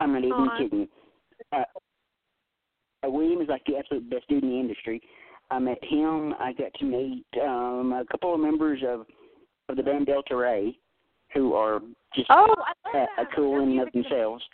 I'm 0.00 0.12
not 0.12 0.24
even 0.24 0.32
Aw. 0.32 0.58
kidding. 0.58 0.88
Uh, 1.52 1.62
uh, 3.04 3.10
William 3.10 3.40
is 3.40 3.48
like 3.48 3.62
the 3.66 3.76
absolute 3.76 4.08
best 4.10 4.28
dude 4.28 4.42
in 4.42 4.50
the 4.50 4.60
industry. 4.60 5.00
I 5.50 5.58
met 5.58 5.82
him. 5.82 6.34
I 6.38 6.52
got 6.52 6.74
to 6.74 6.84
meet 6.84 7.24
um, 7.42 7.92
a 7.92 8.04
couple 8.10 8.34
of 8.34 8.40
members 8.40 8.80
of 8.86 9.06
of 9.68 9.76
the 9.76 9.82
band 9.82 10.06
Delta 10.06 10.36
Rae, 10.36 10.78
who 11.34 11.54
are 11.54 11.80
just 12.14 12.28
Oh, 12.30 12.54
uh, 12.94 12.98
uh, 12.98 13.24
cool 13.34 13.60
in 13.60 13.70
and 13.70 13.80
of 13.80 13.92
themselves. 13.92 14.44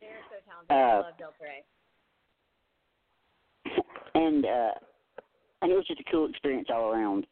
They're 0.00 0.10
so 0.30 0.36
talented. 0.48 0.70
Uh, 0.70 0.74
I 0.74 0.96
love 0.96 1.18
Del 1.18 1.34
Rey. 1.40 1.64
And 4.18 4.44
uh 4.44 4.70
and 5.62 5.72
it 5.72 5.74
was 5.74 5.86
just 5.86 6.00
a 6.00 6.10
cool 6.10 6.28
experience 6.28 6.68
all 6.72 6.92
around. 6.92 7.26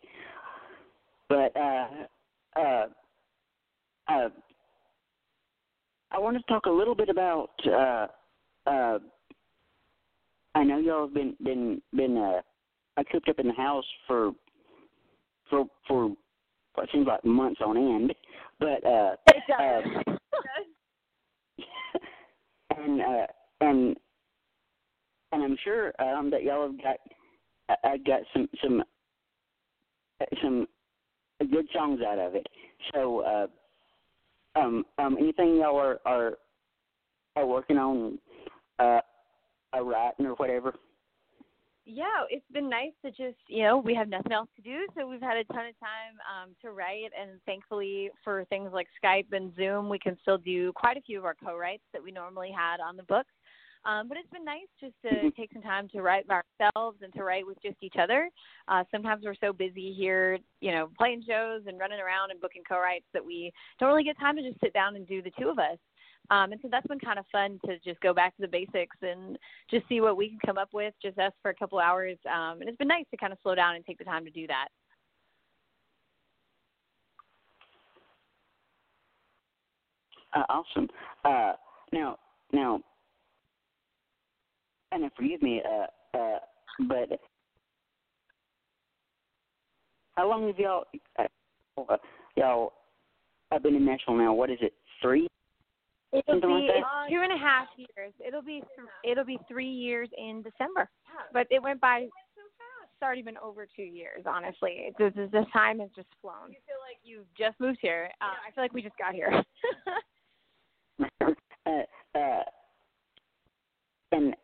But 1.29 1.57
uh 1.57 1.89
uh 2.57 2.87
uh 4.09 4.29
I 6.13 6.19
want 6.19 6.37
to 6.37 6.43
talk 6.53 6.67
a 6.67 6.71
little 6.71 6.95
bit 6.95 7.09
about 7.09 7.51
uh 7.67 8.07
uh 8.69 8.99
I 10.55 10.65
know 10.65 10.79
y'all 10.79 11.07
have 11.07 11.15
been 11.15 11.37
been 11.43 11.83
been 11.95 12.17
uh 12.17 13.03
cooped 13.13 13.29
up 13.29 13.39
in 13.39 13.49
the 13.49 13.55
house 13.55 13.85
for 14.07 14.33
for 15.51 15.67
for 15.87 16.13
what 16.75 16.89
seems 16.93 17.07
like 17.07 17.25
months 17.25 17.61
on 17.65 17.77
end. 17.77 18.15
But 18.59 18.87
uh 18.87 19.17
It 19.29 19.43
does. 19.49 19.85
um, 20.07 20.19
and 22.77 23.01
uh, 23.01 23.27
and 23.61 23.97
and 25.37 25.45
I'm 25.45 25.59
sure 25.63 25.93
um, 25.99 26.31
that 26.31 26.43
y'all 26.43 26.67
have 26.67 26.83
got 26.83 26.97
I 27.85 27.99
got 27.99 28.21
some 28.33 28.49
some 28.63 28.83
some 30.43 30.67
good 31.51 31.67
songs 31.75 32.01
out 32.07 32.19
of 32.19 32.35
it. 32.35 32.47
So 32.95 33.21
uh, 33.21 33.47
um, 34.59 34.85
um, 34.99 35.17
anything 35.19 35.57
y'all 35.57 35.77
are 35.77 36.01
are 36.07 36.39
are 37.37 37.47
working 37.47 37.77
on 37.77 38.19
uh, 38.79 39.01
uh, 39.77 39.83
writing 39.83 40.27
or 40.27 40.35
whatever. 40.37 40.73
yeah, 41.85 42.25
it's 42.31 42.45
been 42.53 42.69
nice 42.69 42.93
to 43.05 43.11
just, 43.11 43.39
you 43.49 43.63
know, 43.63 43.79
we 43.79 43.95
have 43.95 44.09
nothing 44.09 44.33
else 44.33 44.49
to 44.57 44.63
do, 44.63 44.87
so 44.97 45.07
we've 45.07 45.21
had 45.21 45.37
a 45.37 45.45
ton 45.45 45.67
of 45.67 45.79
time 45.79 46.17
um, 46.27 46.57
to 46.63 46.71
write, 46.73 47.11
and 47.19 47.39
thankfully 47.47 48.11
for 48.25 48.45
things 48.47 48.71
like 48.73 48.89
Skype 49.03 49.33
and 49.33 49.55
Zoom, 49.55 49.89
we 49.89 49.99
can 49.99 50.17
still 50.23 50.39
do 50.39 50.73
quite 50.73 50.97
a 50.97 51.03
few 51.03 51.19
of 51.19 51.25
our 51.25 51.37
co-writes 51.45 51.85
that 51.93 52.03
we 52.03 52.11
normally 52.11 52.51
had 52.51 52.81
on 52.81 52.97
the 52.97 53.05
books. 53.05 53.31
Um, 53.87 54.09
but 54.09 54.19
it's 54.19 54.29
been 54.31 54.45
nice 54.45 54.67
just 54.81 55.01
to 55.03 55.09
Mhm. 55.09 55.37
take 55.37 55.53
some 55.53 55.63
time 55.63 55.89
to 55.91 56.03
write 56.03 56.27
by 56.27 56.43
ourselves 56.61 57.01
and 57.03 57.13
to 57.15 57.23
write 57.23 57.47
with 57.47 57.57
just 57.63 57.77
each 57.81 57.97
other. 57.97 58.29
Uh, 58.67 58.83
sometimes 58.91 59.25
we're 59.25 59.37
so 59.37 59.53
busy 59.53 59.93
here, 59.93 60.41
you 60.61 60.73
know, 60.73 60.91
playing 60.99 61.23
shows 61.23 61.67
and 61.67 61.79
running 61.79 62.01
around 62.01 62.33
and 62.33 62.41
booking 62.41 62.65
co-writes 62.65 63.07
that 63.13 63.25
we 63.25 63.53
don't 63.79 63.89
really 63.89 64.03
get 64.03 64.19
time 64.19 64.35
to 64.37 64.43
just 64.43 64.59
sit 64.61 64.73
down 64.73 64.97
and 64.97 65.07
do 65.07 65.23
the 65.23 65.31
two 65.39 65.49
of 65.49 65.61
us. 65.61 65.79
Um, 66.31 66.51
and 66.51 66.61
so 66.61 66.69
that's 66.69 66.87
been 66.89 66.99
kind 66.99 67.21
of 67.21 67.27
fun 67.29 67.61
to 67.65 67.79
just 67.79 68.01
go 68.01 68.13
back 68.13 68.35
to 68.35 68.43
the 68.43 68.49
basics 68.49 68.97
and 69.03 69.39
just 69.71 69.89
see 69.89 70.01
what 70.01 70.17
we 70.17 70.31
can 70.31 70.41
come 70.45 70.59
up 70.59 70.75
with, 70.75 70.93
just 71.01 71.17
us 71.21 71.33
for 71.41 71.53
a 71.53 71.55
couple 71.55 71.79
hours. 71.79 72.19
Um, 72.27 72.61
and 72.61 72.69
it's 72.69 72.79
been 72.79 72.89
nice 72.89 73.09
to 73.13 73.17
kind 73.17 73.33
of 73.33 73.39
slow 73.45 73.55
down 73.55 73.77
and 73.77 73.87
take 73.87 73.99
the 73.99 74.05
time 74.05 74.25
to 74.25 74.31
do 74.33 74.49
that. 74.49 74.69
Uh, 80.33 80.45
awesome. 80.49 80.91
Uh, 81.25 81.53
now, 81.93 82.19
now, 82.53 82.81
and 84.97 85.05
then 85.05 85.11
forgive 85.15 85.43
me, 85.43 85.63
uh, 85.63 86.17
uh, 86.17 86.39
but 86.89 87.21
how 90.15 90.27
long 90.27 90.47
have 90.47 90.59
y'all, 90.59 90.85
uh, 91.19 91.97
y'all, 92.35 92.73
I've 93.53 93.63
been 93.63 93.75
in 93.75 93.85
Nashville 93.85 94.17
now, 94.17 94.33
what 94.33 94.49
is 94.49 94.57
it, 94.63 94.73
three? 95.03 95.29
It'll 96.15 96.23
Something 96.33 96.51
like 96.51 96.63
be 96.63 96.69
that? 96.69 97.09
two 97.11 97.21
and 97.23 97.31
a 97.31 97.37
half 97.37 97.67
years. 97.77 98.15
It'll 98.27 98.41
be 98.41 98.63
th- 98.63 98.89
it'll 99.05 99.25
be 99.25 99.39
three 99.49 99.69
years 99.69 100.09
in 100.17 100.43
December. 100.43 100.89
But 101.33 101.47
it 101.51 101.63
went 101.63 101.81
by. 101.81 102.07
It's 102.07 103.03
already 103.03 103.21
been 103.21 103.37
over 103.37 103.67
two 103.77 103.83
years. 103.83 104.23
Honestly, 104.25 104.95
the, 104.97 105.13
the, 105.15 105.29
the 105.31 105.45
time 105.53 105.81
has 105.81 105.91
just 105.95 106.09
flown. 106.23 106.49
You 106.49 106.57
feel 106.65 106.81
like 106.89 106.97
you 107.03 107.25
just 107.39 107.61
moved 107.61 107.81
here. 107.83 108.09
Uh, 108.23 108.37
I 108.49 108.51
feel 108.55 108.65
like 108.65 108.73
we 108.73 108.81
just 108.81 108.97
got 108.97 109.15
here. 109.15 109.43
uh, 111.67 112.19
uh, 112.19 112.43
and 114.13 114.35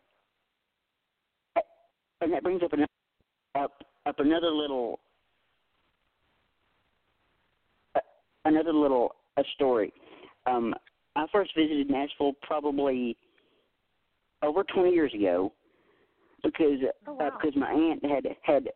and 2.32 2.36
that 2.38 2.42
brings 2.42 2.62
up 2.62 2.72
another 2.72 2.88
up 3.54 3.84
up 4.06 4.18
another 4.18 4.50
little 4.50 5.00
uh, 7.94 8.00
another 8.46 8.72
little 8.72 9.14
a 9.36 9.42
story. 9.54 9.92
Um, 10.46 10.74
I 11.14 11.26
first 11.30 11.52
visited 11.54 11.90
Nashville 11.90 12.32
probably 12.42 13.16
over 14.42 14.64
20 14.64 14.90
years 14.90 15.12
ago 15.14 15.52
because 16.42 16.78
Oh, 17.06 17.18
uh, 17.18 17.30
because 17.30 17.54
my 17.54 17.70
aunt 17.70 18.04
had 18.04 18.26
had 18.42 18.68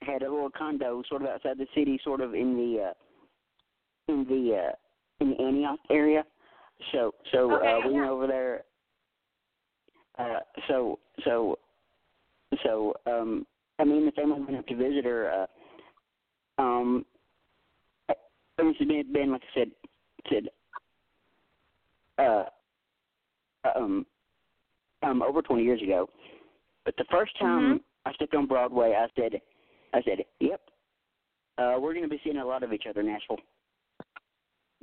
had 0.00 0.22
a 0.22 0.30
little 0.30 0.50
condo 0.50 1.02
sort 1.08 1.22
of 1.22 1.28
outside 1.28 1.58
the 1.58 1.66
city, 1.74 2.00
sort 2.02 2.22
of 2.22 2.34
in 2.34 2.56
the 2.56 2.88
uh, 2.88 4.12
in 4.12 4.24
the 4.24 4.68
uh, 4.68 4.72
in 5.20 5.30
the 5.30 5.42
Antioch 5.42 5.78
area. 5.90 6.24
So 6.92 7.12
so 7.32 7.52
Okay, 7.52 7.66
uh, 7.66 7.86
we 7.86 7.94
yeah. 7.94 8.00
went 8.00 8.10
over 8.10 8.26
there. 8.26 8.64
Uh, 10.18 10.40
so 10.68 10.98
so 11.24 11.58
so 12.62 12.94
um, 13.06 13.46
I 13.78 13.84
mean 13.84 14.06
the 14.06 14.12
family 14.12 14.40
went 14.40 14.56
up 14.56 14.66
to 14.66 14.76
visit 14.76 15.04
her. 15.04 15.46
Uh, 16.58 16.62
um, 16.62 17.04
this 18.08 18.76
has 18.78 18.88
been, 18.88 19.12
been 19.12 19.32
like 19.32 19.42
I 19.42 19.58
said 19.58 19.70
said 20.30 20.48
uh, 22.18 22.44
um 23.74 24.06
um 25.02 25.22
over 25.22 25.42
20 25.42 25.62
years 25.62 25.82
ago. 25.82 26.08
But 26.84 26.94
the 26.98 27.04
first 27.10 27.32
time 27.38 27.80
I 28.04 28.12
stepped 28.12 28.34
on 28.34 28.46
Broadway, 28.46 28.94
I 28.94 29.06
said, 29.18 29.40
I 29.94 30.02
said, 30.02 30.18
"Yep, 30.40 30.60
uh, 31.56 31.76
we're 31.80 31.94
going 31.94 32.04
to 32.04 32.08
be 32.08 32.20
seeing 32.22 32.36
a 32.36 32.44
lot 32.44 32.62
of 32.62 32.72
each 32.72 32.84
other 32.88 33.00
in 33.00 33.06
Nashville." 33.06 33.38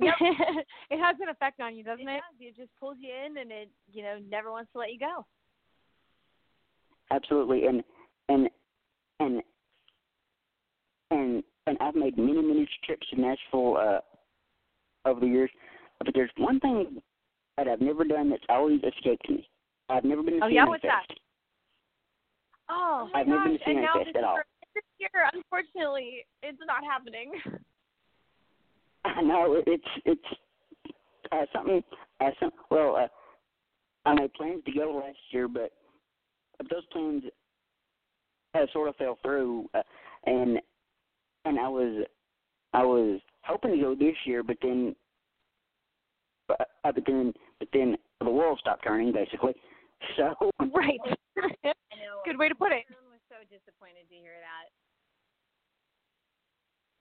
it 0.00 0.98
has 0.98 1.16
an 1.22 1.28
effect 1.28 1.60
on 1.60 1.76
you, 1.76 1.84
doesn't 1.84 2.08
it 2.08 2.12
it? 2.12 2.16
does. 2.16 2.40
It 2.40 2.56
just 2.56 2.70
pulls 2.80 2.96
you 2.98 3.12
in, 3.14 3.38
and 3.38 3.52
it 3.52 3.70
you 3.92 4.02
know 4.02 4.18
never 4.28 4.50
wants 4.50 4.72
to 4.72 4.78
let 4.78 4.92
you 4.92 4.98
go. 4.98 5.24
Absolutely, 7.12 7.66
and 7.66 7.82
and 8.28 8.48
and 9.20 9.42
and 11.10 11.42
and 11.66 11.78
I've 11.80 11.94
made 11.94 12.16
many 12.16 12.40
many 12.40 12.68
trips 12.84 13.06
to 13.10 13.20
Nashville 13.20 13.76
uh, 13.76 15.08
over 15.08 15.20
the 15.20 15.26
years, 15.26 15.50
but 15.98 16.14
there's 16.14 16.30
one 16.38 16.58
thing 16.60 17.02
that 17.56 17.68
I've 17.68 17.80
never 17.80 18.04
done 18.04 18.30
that's 18.30 18.44
always 18.48 18.80
escaped 18.82 19.28
me. 19.28 19.48
I've 19.90 20.04
never 20.04 20.22
been 20.22 20.40
to 20.40 20.44
Oh, 20.44 20.48
yeah? 20.48 20.64
What's 20.64 20.82
that? 20.82 21.06
Oh 22.70 23.10
I've 23.14 23.26
never 23.26 23.44
been 23.44 23.58
gosh! 23.58 23.66
to 23.66 23.70
and 23.70 24.04
Fest 24.04 24.16
at 24.16 24.24
all. 24.24 24.38
This 24.74 24.84
year, 24.98 25.10
unfortunately, 25.34 26.24
it's 26.42 26.58
not 26.66 26.82
happening. 26.82 27.32
I 29.04 29.20
know 29.20 29.62
it's 29.66 29.84
it's 30.06 30.20
uh, 31.30 31.44
something. 31.52 31.82
Uh, 32.20 32.30
some 32.40 32.50
well, 32.70 32.96
uh, 32.96 34.08
I 34.08 34.14
made 34.14 34.32
plans 34.32 34.62
to 34.64 34.72
go 34.72 35.02
last 35.04 35.18
year, 35.30 35.46
but 35.46 35.72
those 36.70 36.84
plans 36.92 37.24
uh, 38.54 38.66
sort 38.72 38.88
of 38.88 38.96
fell 38.96 39.18
through, 39.22 39.68
uh, 39.74 39.82
and 40.26 40.58
and 41.44 41.58
I 41.58 41.68
was 41.68 42.06
I 42.72 42.84
was 42.84 43.20
hoping 43.42 43.72
to 43.72 43.78
go 43.78 43.94
this 43.94 44.16
year, 44.24 44.42
but 44.42 44.56
then 44.62 44.94
but, 46.48 46.60
uh, 46.84 46.92
but 46.92 47.04
then 47.06 47.32
but 47.58 47.68
then 47.72 47.96
the 48.20 48.30
world 48.30 48.58
stopped 48.60 48.84
turning 48.84 49.12
basically. 49.12 49.54
So 50.16 50.34
Right. 50.58 50.98
Good 52.24 52.36
way 52.36 52.48
to 52.48 52.56
put 52.56 52.72
it. 52.72 52.82
Everyone 52.90 53.12
was 53.12 53.22
so 53.28 53.36
disappointed 53.48 54.08
to 54.08 54.14
hear 54.16 54.34
that. 54.42 54.66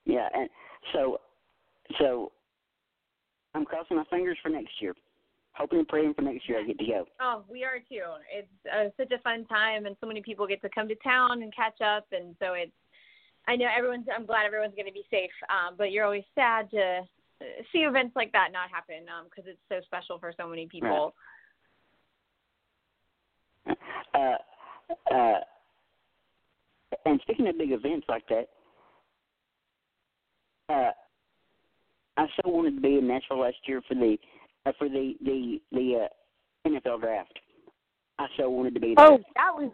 yeah, 0.05 0.29
and 0.39 0.47
so 0.93 1.17
so 1.99 2.31
I'm 3.55 3.65
crossing 3.65 3.97
my 3.97 4.03
fingers 4.11 4.37
for 4.43 4.49
next 4.49 4.71
year, 4.79 4.93
hoping 5.53 5.79
and 5.79 5.87
praying 5.87 6.13
for 6.13 6.21
next 6.21 6.47
year 6.47 6.59
I 6.59 6.63
get 6.63 6.79
to 6.79 6.85
go. 6.85 7.05
Oh, 7.19 7.43
we 7.49 7.63
are 7.63 7.79
too. 7.79 8.03
It's 8.33 8.47
uh, 8.71 8.89
such 8.97 9.11
a 9.11 9.21
fun 9.21 9.45
time, 9.45 9.85
and 9.85 9.95
so 9.99 10.07
many 10.07 10.21
people 10.21 10.47
get 10.47 10.61
to 10.61 10.69
come 10.69 10.87
to 10.87 10.95
town 10.95 11.41
and 11.43 11.55
catch 11.55 11.81
up, 11.81 12.05
and 12.11 12.35
so 12.39 12.53
it's. 12.53 12.71
I 13.47 13.55
know 13.55 13.67
everyone's. 13.75 14.05
I'm 14.15 14.25
glad 14.25 14.45
everyone's 14.45 14.75
going 14.75 14.87
to 14.87 14.93
be 14.93 15.05
safe, 15.09 15.31
um, 15.49 15.75
but 15.77 15.91
you're 15.91 16.05
always 16.05 16.23
sad 16.35 16.69
to 16.71 16.99
uh, 17.41 17.45
see 17.71 17.79
events 17.79 18.15
like 18.15 18.31
that 18.33 18.49
not 18.51 18.69
happen 18.69 19.05
because 19.25 19.49
it's 19.49 19.59
so 19.67 19.81
special 19.85 20.19
for 20.19 20.33
so 20.37 20.47
many 20.47 20.67
people. 20.67 21.13
uh, 23.67 24.35
uh, 25.11 25.39
and 27.05 27.19
speaking 27.21 27.47
of 27.47 27.57
big 27.57 27.71
events 27.71 28.05
like 28.07 28.27
that, 28.29 28.47
uh, 30.69 30.91
I 32.17 32.25
so 32.35 32.49
wanted 32.49 32.75
to 32.75 32.81
be 32.81 32.97
in 32.97 33.07
Nashville 33.07 33.39
last 33.39 33.57
year 33.65 33.81
for 33.87 33.95
the 33.95 34.17
uh, 34.65 34.71
for 34.77 34.89
the 34.89 35.13
the 35.23 35.61
the 35.71 36.07
uh, 36.07 36.69
NFL 36.69 37.01
draft. 37.01 37.37
I 38.19 38.27
so 38.37 38.49
wanted 38.49 38.73
to 38.75 38.79
be 38.79 38.93
there. 38.95 39.05
Oh, 39.05 39.17
that 39.35 39.53
was 39.55 39.71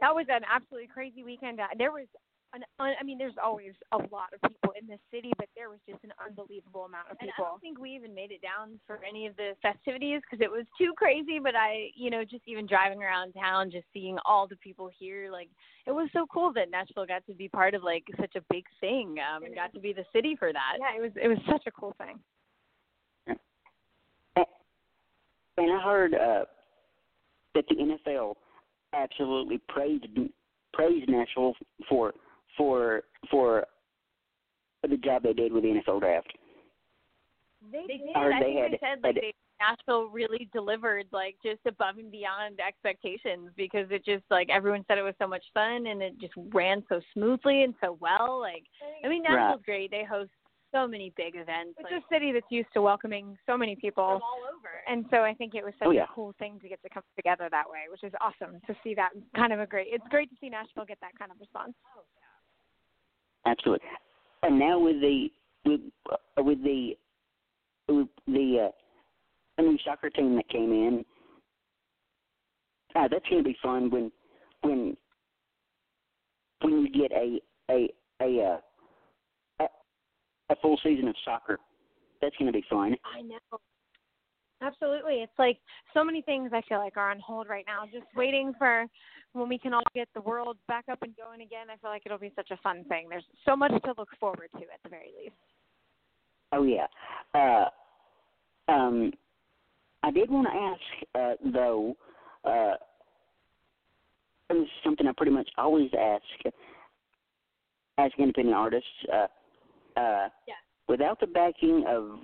that 0.00 0.14
was 0.14 0.26
an 0.28 0.42
absolutely 0.52 0.88
crazy 0.92 1.22
weekend. 1.24 1.60
Uh, 1.60 1.68
There 1.78 1.92
was 1.92 2.06
an 2.54 2.62
I 2.78 3.02
mean, 3.02 3.16
there's 3.16 3.38
always 3.42 3.72
a 3.92 3.96
lot 3.96 4.28
of 4.34 4.42
people 4.50 4.74
in 4.78 4.86
this 4.86 5.00
city, 5.10 5.32
but 5.38 5.48
there 5.56 5.70
was 5.70 5.78
just 5.88 6.04
an 6.04 6.12
unbelievable 6.20 6.84
amount 6.84 7.08
of 7.10 7.16
And 7.20 7.30
I 7.30 7.40
don't 7.40 7.60
think 7.60 7.78
we 7.78 7.96
even 7.96 8.14
made 8.14 8.30
it 8.30 8.42
down 8.42 8.78
for 8.86 9.00
any 9.08 9.26
of 9.26 9.36
the 9.36 9.52
festivities 9.62 10.20
because 10.20 10.44
it 10.44 10.50
was 10.50 10.66
too 10.76 10.92
crazy. 10.96 11.38
But 11.42 11.54
I, 11.56 11.88
you 11.94 12.10
know, 12.10 12.24
just 12.24 12.42
even 12.46 12.66
driving 12.66 13.02
around 13.02 13.32
town, 13.32 13.70
just 13.70 13.86
seeing 13.94 14.18
all 14.26 14.46
the 14.46 14.56
people 14.56 14.90
here, 14.98 15.30
like 15.32 15.48
it 15.86 15.92
was 15.92 16.10
so 16.12 16.26
cool 16.32 16.52
that 16.52 16.70
Nashville 16.70 17.06
got 17.06 17.24
to 17.26 17.34
be 17.34 17.48
part 17.48 17.72
of 17.74 17.82
like 17.82 18.04
such 18.20 18.36
a 18.36 18.44
big 18.50 18.64
thing 18.80 19.16
um, 19.16 19.44
and 19.44 19.54
got 19.54 19.72
to 19.72 19.80
be 19.80 19.94
the 19.94 20.04
city 20.12 20.36
for 20.38 20.52
that. 20.52 20.76
Yeah, 20.78 20.98
it 20.98 21.00
was 21.00 21.12
it 21.16 21.28
was 21.28 21.38
such 21.48 21.62
a 21.66 21.72
cool 21.72 21.94
thing. 21.96 22.18
And 25.58 25.70
I 25.72 25.82
heard 25.82 26.14
uh, 26.14 26.44
that 27.54 27.64
the 27.68 27.74
NFL 28.10 28.34
absolutely 28.94 29.58
praised 29.68 30.06
praised 30.72 31.08
Nashville 31.08 31.54
for 31.88 32.12
for 32.56 33.02
for 33.30 33.66
the 34.88 34.96
job 34.98 35.22
they 35.22 35.32
did 35.32 35.52
with 35.52 35.62
the 35.62 35.80
NFL 35.86 36.00
draft. 36.00 36.32
They, 37.70 37.86
did. 37.86 38.00
I 38.16 38.20
heard 38.20 38.32
I 38.34 38.40
they 38.40 38.44
think 38.46 38.58
had- 38.60 38.72
they 38.72 38.78
said 38.80 38.98
like 39.02 39.14
they, 39.14 39.34
Nashville 39.60 40.08
really 40.08 40.48
delivered 40.52 41.06
like 41.12 41.36
just 41.44 41.60
above 41.66 41.98
and 41.98 42.10
beyond 42.10 42.58
expectations 42.58 43.50
because 43.56 43.86
it 43.90 44.04
just 44.04 44.24
like 44.30 44.48
everyone 44.50 44.84
said 44.88 44.98
it 44.98 45.02
was 45.02 45.14
so 45.20 45.28
much 45.28 45.44
fun 45.54 45.86
and 45.86 46.02
it 46.02 46.18
just 46.20 46.32
ran 46.52 46.82
so 46.88 47.00
smoothly 47.14 47.62
and 47.62 47.74
so 47.80 47.96
well. 48.00 48.40
Like 48.40 48.64
I 49.04 49.08
mean 49.08 49.22
Right. 49.22 49.34
Nashville's 49.36 49.62
great. 49.64 49.90
They 49.90 50.04
host 50.04 50.30
so 50.72 50.88
many 50.88 51.12
big 51.16 51.34
events. 51.36 51.76
It's 51.78 51.90
like, 51.90 52.02
a 52.02 52.14
city 52.14 52.32
that's 52.32 52.46
used 52.50 52.68
to 52.74 52.82
welcoming 52.82 53.36
so 53.46 53.56
many 53.56 53.76
people. 53.76 54.04
from 54.04 54.22
all 54.22 54.40
over. 54.48 54.82
And 54.88 55.04
so 55.10 55.18
I 55.18 55.34
think 55.34 55.54
it 55.54 55.64
was 55.64 55.74
such 55.78 55.88
Oh, 55.88 55.90
yeah. 55.92 56.04
a 56.04 56.14
cool 56.14 56.34
thing 56.38 56.58
to 56.60 56.68
get 56.68 56.82
to 56.82 56.88
come 56.88 57.02
together 57.16 57.48
that 57.50 57.68
way, 57.68 57.84
which 57.90 58.02
is 58.02 58.12
awesome 58.20 58.60
to 58.66 58.74
see 58.82 58.94
that 58.94 59.10
kind 59.36 59.52
of 59.52 59.60
a 59.60 59.66
great. 59.66 59.88
It's 59.90 60.06
great 60.08 60.30
to 60.30 60.36
see 60.40 60.48
Nashville 60.48 60.84
get 60.86 60.98
that 61.00 61.16
kind 61.18 61.30
of 61.30 61.38
response. 61.38 61.74
Absolutely. 63.46 63.86
And 64.42 64.58
now 64.58 64.78
with 64.78 65.00
the 65.00 65.28
with 65.64 65.80
uh, 66.10 66.42
with 66.42 66.62
the 66.64 66.96
with 67.88 68.08
the 68.26 68.70
uh, 69.58 69.62
new 69.62 69.78
soccer 69.84 70.10
team 70.10 70.34
that 70.36 70.48
came 70.48 70.72
in, 70.72 71.04
uh, 72.94 73.08
that's 73.08 73.28
going 73.28 73.42
to 73.42 73.48
be 73.48 73.56
fun 73.62 73.90
when 73.90 74.10
when 74.62 74.96
when 76.60 76.72
you 76.82 76.90
get 76.90 77.12
a 77.12 77.40
a 77.70 77.88
a 78.20 78.24
uh, 78.24 78.56
a, 78.56 78.60
a 80.52 80.56
full 80.60 80.78
season 80.82 81.08
of 81.08 81.14
soccer. 81.24 81.58
That's 82.20 82.36
going 82.36 82.52
to 82.52 82.56
be 82.56 82.64
fun. 82.70 82.94
I 83.16 83.22
know. 83.22 83.58
Absolutely. 84.60 85.14
It's 85.14 85.32
like 85.38 85.58
so 85.92 86.04
many 86.04 86.22
things 86.22 86.50
I 86.54 86.62
feel 86.68 86.78
like 86.78 86.96
are 86.96 87.10
on 87.10 87.18
hold 87.18 87.48
right 87.48 87.64
now, 87.66 87.84
just 87.92 88.06
waiting 88.14 88.52
for 88.58 88.86
when 89.32 89.48
we 89.48 89.58
can 89.58 89.74
all 89.74 89.82
get 89.92 90.08
the 90.14 90.20
world 90.20 90.56
back 90.68 90.84
up 90.90 91.02
and 91.02 91.16
going 91.16 91.40
again. 91.40 91.66
I 91.68 91.76
feel 91.78 91.90
like 91.90 92.02
it'll 92.06 92.18
be 92.18 92.32
such 92.36 92.52
a 92.52 92.56
fun 92.58 92.84
thing. 92.88 93.08
There's 93.08 93.24
so 93.44 93.56
much 93.56 93.72
to 93.72 93.94
look 93.98 94.10
forward 94.20 94.50
to 94.52 94.60
at 94.60 94.80
the 94.84 94.88
very 94.88 95.10
least. 95.20 95.34
Oh 96.52 96.62
yeah. 96.62 96.86
Uh, 97.34 98.70
um, 98.70 99.12
I 100.04 100.10
did 100.12 100.30
want 100.30 100.46
to 100.46 100.54
ask 100.54 101.42
uh, 101.42 101.50
though. 101.52 101.96
Uh, 102.44 102.74
and 104.50 104.60
this 104.60 104.66
is 104.66 104.84
something 104.84 105.06
I 105.06 105.12
pretty 105.16 105.32
much 105.32 105.48
always 105.58 105.90
ask 105.98 106.54
ask 107.98 108.12
independent 108.18 108.56
artists. 108.56 108.88
Uh, 109.12 109.26
uh, 109.96 110.28
Yeah. 110.46 110.54
Without 110.88 111.20
the 111.20 111.26
backing 111.26 111.84
of 111.86 112.20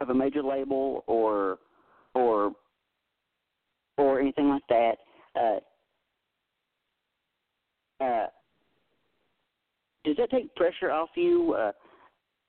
of 0.00 0.10
a 0.10 0.14
major 0.14 0.42
label 0.42 1.02
or 1.06 1.58
or 2.14 2.52
or 3.98 4.20
anything 4.20 4.48
like 4.48 4.62
that, 4.68 4.98
uh, 5.34 5.58
uh, 8.04 8.26
does 10.04 10.16
that 10.16 10.30
take 10.30 10.54
pressure 10.54 10.90
off 10.90 11.08
you 11.16 11.54
uh, 11.54 11.72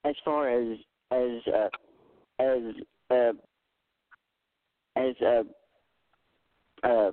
as 0.04 0.14
far 0.24 0.48
as 0.48 0.78
as 1.10 1.54
uh, 1.54 1.68
as 2.38 2.62
uh, 3.10 3.32
as 4.96 5.14
uh, 5.22 5.42
uh, 6.86 7.10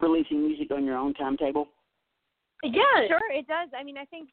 releasing 0.00 0.46
music 0.46 0.70
on 0.70 0.84
your 0.84 0.96
own 0.96 1.14
timetable? 1.14 1.68
Yeah, 2.62 3.08
Sure, 3.08 3.32
it 3.32 3.46
does. 3.46 3.70
I 3.78 3.82
mean, 3.82 3.96
I 3.96 4.04
think 4.04 4.28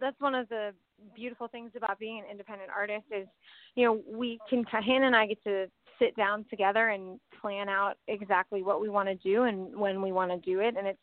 that's 0.00 0.20
one 0.20 0.34
of 0.34 0.48
the 0.48 0.72
beautiful 1.14 1.48
things 1.48 1.70
about 1.76 1.98
being 1.98 2.18
an 2.18 2.24
independent 2.30 2.70
artist 2.74 3.04
is, 3.10 3.26
you 3.74 3.84
know, 3.84 4.00
we 4.06 4.38
can 4.48 4.64
Hannah 4.64 5.06
and 5.06 5.16
I 5.16 5.26
get 5.26 5.42
to 5.44 5.66
sit 5.98 6.16
down 6.16 6.44
together 6.50 6.88
and 6.88 7.20
plan 7.40 7.68
out 7.68 7.94
exactly 8.08 8.62
what 8.62 8.80
we 8.80 8.88
want 8.88 9.08
to 9.08 9.14
do 9.16 9.44
and 9.44 9.74
when 9.76 10.02
we 10.02 10.12
want 10.12 10.30
to 10.30 10.38
do 10.38 10.60
it 10.60 10.74
and 10.76 10.86
it's 10.86 10.98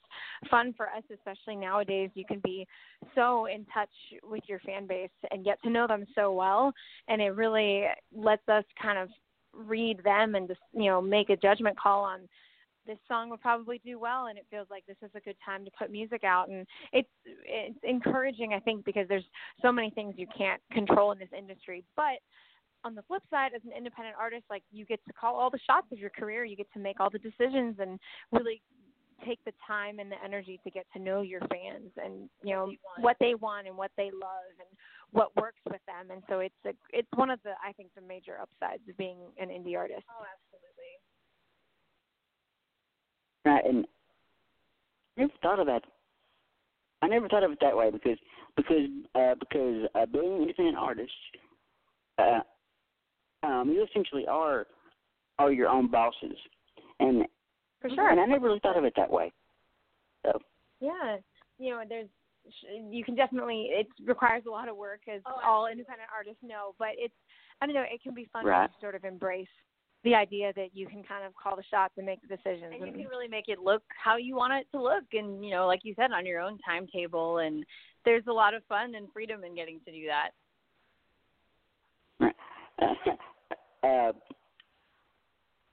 fun 0.49 0.73
for 0.75 0.87
us 0.87 1.03
especially 1.13 1.55
nowadays 1.55 2.09
you 2.15 2.25
can 2.25 2.39
be 2.43 2.67
so 3.15 3.45
in 3.45 3.65
touch 3.73 3.89
with 4.23 4.43
your 4.47 4.59
fan 4.59 4.85
base 4.85 5.09
and 5.31 5.45
get 5.45 5.61
to 5.63 5.69
know 5.69 5.87
them 5.87 6.05
so 6.15 6.31
well 6.31 6.71
and 7.07 7.21
it 7.21 7.29
really 7.29 7.85
lets 8.15 8.47
us 8.49 8.63
kind 8.81 8.97
of 8.97 9.09
read 9.53 10.03
them 10.03 10.35
and 10.35 10.47
just 10.47 10.59
you 10.73 10.85
know 10.85 11.01
make 11.01 11.29
a 11.29 11.37
judgment 11.37 11.77
call 11.79 12.03
on 12.03 12.21
this 12.87 12.97
song 13.07 13.29
would 13.29 13.41
probably 13.41 13.79
do 13.85 13.99
well 13.99 14.27
and 14.27 14.37
it 14.37 14.45
feels 14.49 14.67
like 14.69 14.85
this 14.87 14.97
is 15.03 15.11
a 15.15 15.19
good 15.19 15.35
time 15.45 15.65
to 15.65 15.71
put 15.77 15.91
music 15.91 16.23
out. 16.23 16.49
And 16.49 16.65
it's 16.93 17.09
it's 17.25 17.79
encouraging 17.83 18.53
i 18.53 18.59
think 18.59 18.85
because 18.85 19.07
there's 19.07 19.27
so 19.61 19.71
many 19.71 19.89
things 19.91 20.15
you 20.17 20.27
can't 20.35 20.61
control 20.71 21.11
in 21.11 21.19
this 21.19 21.29
industry. 21.37 21.83
But 21.95 22.19
on 22.83 22.95
the 22.95 23.01
flip 23.03 23.23
side 23.29 23.51
as 23.55 23.61
an 23.65 23.71
independent 23.77 24.15
artist 24.19 24.45
like 24.49 24.63
you 24.71 24.85
get 24.85 24.99
to 25.07 25.13
call 25.13 25.35
all 25.35 25.49
the 25.49 25.59
shots 25.67 25.87
of 25.91 25.99
your 25.99 26.11
career. 26.11 26.45
You 26.45 26.55
get 26.55 26.71
to 26.73 26.79
make 26.79 26.99
all 26.99 27.09
the 27.09 27.19
decisions 27.19 27.75
and 27.79 27.99
really 28.31 28.61
take 29.25 29.39
the 29.45 29.53
time 29.65 29.99
and 29.99 30.11
the 30.11 30.15
energy 30.23 30.59
to 30.63 30.69
get 30.69 30.85
to 30.93 30.99
know 30.99 31.21
your 31.21 31.41
fans 31.41 31.91
and 31.97 32.29
you 32.43 32.53
know 32.53 32.71
what 32.99 33.17
they 33.19 33.33
want 33.35 33.67
and 33.67 33.75
what 33.75 33.91
they 33.97 34.11
love 34.13 34.53
and 34.59 34.69
what 35.11 35.35
works 35.35 35.61
with 35.69 35.81
them. 35.87 36.11
And 36.11 36.21
so 36.29 36.39
it's 36.39 36.55
a 36.65 36.73
it's 36.91 37.07
one 37.15 37.29
of 37.29 37.39
the 37.43 37.51
i 37.63 37.71
think 37.73 37.89
the 37.95 38.01
major 38.01 38.37
upsides 38.41 38.83
of 38.89 38.97
being 38.97 39.17
an 39.39 39.49
indie 39.49 39.77
artist. 39.77 40.05
Oh, 40.09 40.25
absolutely. 40.25 40.66
Right, 43.47 43.65
and 43.65 43.85
I 45.17 45.21
never 45.21 45.33
thought 45.41 45.59
of 45.59 45.67
that. 45.67 45.83
I 47.01 47.07
never 47.07 47.27
thought 47.29 47.43
of 47.43 47.51
it 47.51 47.59
that 47.61 47.77
way 47.77 47.89
because 47.91 48.17
because 48.55 48.89
uh, 49.15 49.35
because 49.39 49.87
uh, 49.95 50.05
being 50.05 50.33
an 50.33 50.41
independent 50.41 50.77
artist, 50.77 51.11
uh, 52.17 52.39
um, 53.43 53.69
you 53.69 53.85
essentially 53.85 54.25
are 54.27 54.67
are 55.39 55.51
your 55.51 55.69
own 55.69 55.89
bosses, 55.89 56.35
and 56.99 57.25
for 57.79 57.89
sure 57.89 58.09
and 58.09 58.19
I 58.19 58.25
never 58.25 58.47
really 58.47 58.59
thought 58.59 58.77
of 58.77 58.83
it 58.83 58.93
that 58.97 59.11
way. 59.11 59.31
So 60.25 60.39
Yeah, 60.81 61.17
you 61.57 61.71
know, 61.71 61.83
there's 61.87 62.09
you 62.89 63.03
can 63.03 63.15
definitely 63.15 63.69
it 63.71 63.87
requires 64.05 64.43
a 64.47 64.51
lot 64.51 64.69
of 64.69 64.77
work 64.77 65.01
as 65.13 65.21
Oh, 65.25 65.39
all 65.45 65.67
independent 65.67 66.09
artists 66.15 66.41
know, 66.41 66.73
but 66.79 66.89
it's 66.97 67.13
I 67.61 67.65
don't 67.65 67.75
know, 67.75 67.81
it 67.81 68.01
can 68.03 68.13
be 68.13 68.29
fun 68.33 68.45
Right. 68.45 68.69
to 68.69 68.79
sort 68.81 68.95
of 68.95 69.03
embrace 69.03 69.47
the 70.07 70.15
idea 70.15 70.53
that 70.55 70.69
you 70.73 70.87
can 70.87 71.03
kind 71.03 71.25
of 71.25 71.33
call 71.35 71.57
the 71.57 71.63
shots 71.69 71.93
and 71.97 72.05
make 72.05 72.21
the 72.21 72.33
decisions. 72.33 72.73
And 72.73 72.87
you 72.87 72.93
can 72.93 73.09
really 73.09 73.27
make 73.27 73.49
it 73.49 73.59
look 73.59 73.83
how 74.01 74.15
you 74.15 74.37
want 74.37 74.53
it 74.53 74.65
to 74.71 74.81
look 74.81 75.03
and 75.11 75.43
you 75.43 75.51
know, 75.51 75.67
like 75.67 75.81
you 75.83 75.93
said, 75.97 76.11
on 76.13 76.25
your 76.25 76.39
own 76.39 76.57
timetable 76.65 77.39
and 77.39 77.65
there's 78.05 78.23
a 78.29 78.31
lot 78.31 78.53
of 78.53 78.63
fun 78.69 78.95
and 78.95 79.07
freedom 79.11 79.43
in 79.43 79.53
getting 79.53 79.81
to 79.85 79.91
do 79.91 80.07
that. 82.21 82.31
uh, 83.83 84.13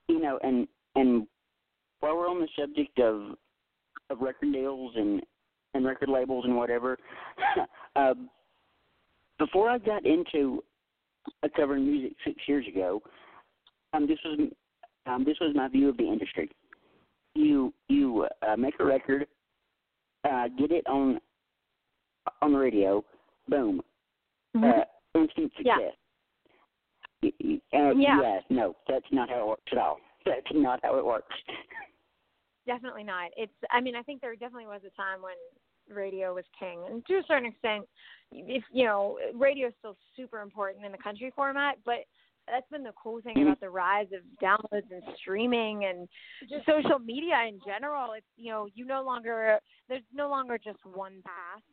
you 0.09 0.19
know, 0.19 0.37
and 0.43 0.67
and 0.95 1.25
while 2.01 2.17
we're 2.17 2.29
on 2.29 2.41
the 2.41 2.47
subject 2.59 2.99
of 2.99 3.37
of 4.09 4.19
record 4.19 4.51
deals 4.51 4.91
and 4.97 5.21
and 5.73 5.85
record 5.85 6.09
labels 6.09 6.43
and 6.43 6.57
whatever, 6.57 6.97
uh, 7.95 8.13
before 9.39 9.69
I 9.69 9.77
got 9.77 10.05
into 10.05 10.61
covering 11.55 11.85
music 11.85 12.17
six 12.25 12.35
years 12.47 12.65
ago, 12.67 13.01
um, 13.95 14.07
this 14.07 14.19
was 14.25 14.39
um, 15.05 15.23
this 15.23 15.37
was 15.39 15.55
my 15.55 15.67
view 15.67 15.89
of 15.89 15.97
the 15.97 16.07
industry. 16.07 16.49
You 17.33 17.73
you 17.89 18.27
uh, 18.47 18.55
make 18.55 18.75
a 18.79 18.85
record, 18.85 19.27
uh, 20.23 20.47
get 20.57 20.71
it 20.71 20.85
on 20.87 21.19
on 22.41 22.53
the 22.53 22.57
radio, 22.57 23.03
boom, 23.47 23.81
Mhm. 24.55 24.81
uh, 24.81 24.85
instant 25.19 25.51
success. 25.55 25.93
Y- 27.21 27.33
y- 27.39 27.61
Uh, 27.73 27.93
Yeah. 27.95 28.21
Yes, 28.21 28.43
no, 28.49 28.75
that's 28.87 29.09
not 29.11 29.29
how 29.29 29.41
it 29.41 29.47
works 29.47 29.71
at 29.71 29.77
all. 29.77 29.99
That's 30.25 30.51
not 30.53 30.79
how 30.83 30.97
it 30.97 31.05
works. 31.05 31.35
Definitely 32.65 33.03
not. 33.03 33.31
It's. 33.37 33.53
I 33.69 33.79
mean, 33.79 33.95
I 33.95 34.01
think 34.01 34.21
there 34.21 34.35
definitely 34.35 34.65
was 34.65 34.83
a 34.83 34.89
time 34.91 35.21
when 35.21 35.35
radio 35.87 36.33
was 36.33 36.45
king, 36.57 36.83
and 36.87 37.05
to 37.05 37.17
a 37.19 37.23
certain 37.23 37.45
extent, 37.45 37.87
if 38.31 38.63
you 38.71 38.85
know, 38.85 39.19
radio 39.35 39.67
is 39.67 39.75
still 39.77 39.95
super 40.15 40.41
important 40.41 40.83
in 40.83 40.91
the 40.91 40.97
country 40.97 41.31
format, 41.35 41.77
but 41.85 42.05
that's 42.47 42.69
been 42.71 42.83
the 42.83 42.93
cool 43.01 43.21
thing 43.21 43.41
about 43.41 43.59
the 43.59 43.69
rise 43.69 44.07
of 44.13 44.21
downloads 44.41 44.91
and 44.91 45.03
streaming 45.17 45.85
and 45.85 46.07
just 46.49 46.65
social 46.65 46.99
media 46.99 47.35
in 47.47 47.59
general. 47.65 48.13
It's 48.13 48.25
you 48.37 48.51
know, 48.51 48.67
you 48.73 48.85
no 48.85 49.03
longer 49.03 49.59
there's 49.89 50.03
no 50.13 50.29
longer 50.29 50.57
just 50.57 50.79
one 50.85 51.21
path 51.23 51.63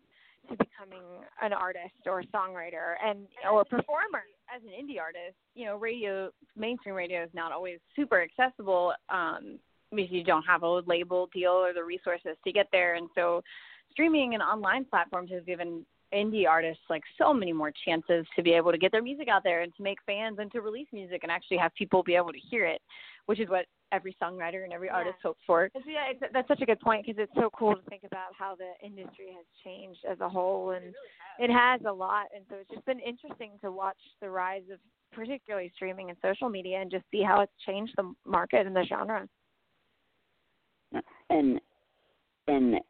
to 0.51 0.57
becoming 0.57 1.05
an 1.41 1.53
artist 1.53 1.95
or 2.07 2.21
a 2.21 2.27
songwriter 2.27 2.95
and 3.05 3.27
or 3.51 3.63
a 3.63 3.65
performer. 3.65 4.23
As 4.55 4.61
an 4.63 4.71
indie 4.71 5.01
artist, 5.01 5.37
you 5.55 5.65
know, 5.67 5.77
radio 5.77 6.31
mainstream 6.57 6.95
radio 6.95 7.23
is 7.23 7.31
not 7.33 7.53
always 7.53 7.79
super 7.95 8.23
accessible 8.23 8.93
um 9.09 9.59
because 9.95 10.11
you 10.11 10.25
don't 10.25 10.45
have 10.45 10.63
a 10.63 10.81
label 10.87 11.29
deal 11.35 11.51
or 11.51 11.75
the 11.75 11.85
resources 11.85 12.37
to 12.45 12.53
get 12.53 12.67
there 12.73 12.95
and 12.95 13.09
so 13.15 13.43
streaming 13.91 14.33
and 14.33 14.43
online 14.43 14.87
platforms 14.87 15.31
has 15.31 15.45
given 15.45 15.85
indie 16.13 16.49
artists 16.49 16.83
like 16.91 17.03
so 17.19 17.33
many 17.33 17.53
more 17.53 17.73
chances 17.85 18.27
to 18.37 18.43
be 18.43 18.53
able 18.53 18.73
to 18.73 18.79
get 18.79 18.93
their 18.93 19.03
music 19.03 19.29
out 19.29 19.43
there 19.43 19.63
and 19.63 19.75
to 19.77 19.83
make 19.83 19.99
fans 20.07 20.39
and 20.39 20.51
to 20.53 20.61
release 20.61 20.89
music 20.93 21.21
and 21.23 21.33
actually 21.33 21.57
have 21.57 21.75
people 21.75 22.03
be 22.03 22.15
able 22.15 22.33
to 22.33 22.39
hear 22.51 22.65
it, 22.65 22.81
which 23.27 23.41
is 23.41 23.49
what 23.49 23.67
every 23.93 24.17
songwriter 24.21 24.65
and 24.65 24.73
every 24.73 24.89
Yeah. 24.89 24.97
artist 24.97 25.19
hopes 25.23 25.41
for. 25.47 25.71
Yeah, 25.87 26.11
it's, 26.11 26.23
that's 26.33 26.49
such 26.49 26.61
a 26.63 26.67
good 26.67 26.81
point 26.81 27.07
because 27.07 27.23
it's 27.23 27.35
so 27.35 27.51
cool 27.51 27.77
to 27.77 27.83
think 27.83 28.05
about 28.05 28.35
how 28.35 28.55
the 28.55 28.73
industry 28.85 29.33
has 29.37 29.45
changed 29.63 30.05
as 30.05 30.21
a 30.21 30.29
whole, 30.29 30.71
and 30.71 30.95
it 31.39 31.51
has 31.51 31.81
a 31.87 31.93
lot. 31.93 32.27
And 32.35 32.45
so 32.49 32.57
it's 32.57 32.71
just 32.71 32.85
been 32.87 33.01
interesting 33.01 33.53
to 33.61 33.71
watch 33.71 33.99
the 34.21 34.31
rise 34.31 34.65
of 34.73 34.79
particularly 35.13 35.71
streaming 35.75 36.09
and 36.09 36.19
social 36.23 36.49
media, 36.49 36.81
and 36.81 36.91
just 36.91 37.05
see 37.11 37.23
how 37.23 37.41
it's 37.41 37.53
changed 37.67 37.93
the 37.97 38.15
market 38.25 38.67
and 38.67 38.75
the 38.75 38.85
genre. 38.89 39.29
and 41.31 41.61
and 42.49 42.81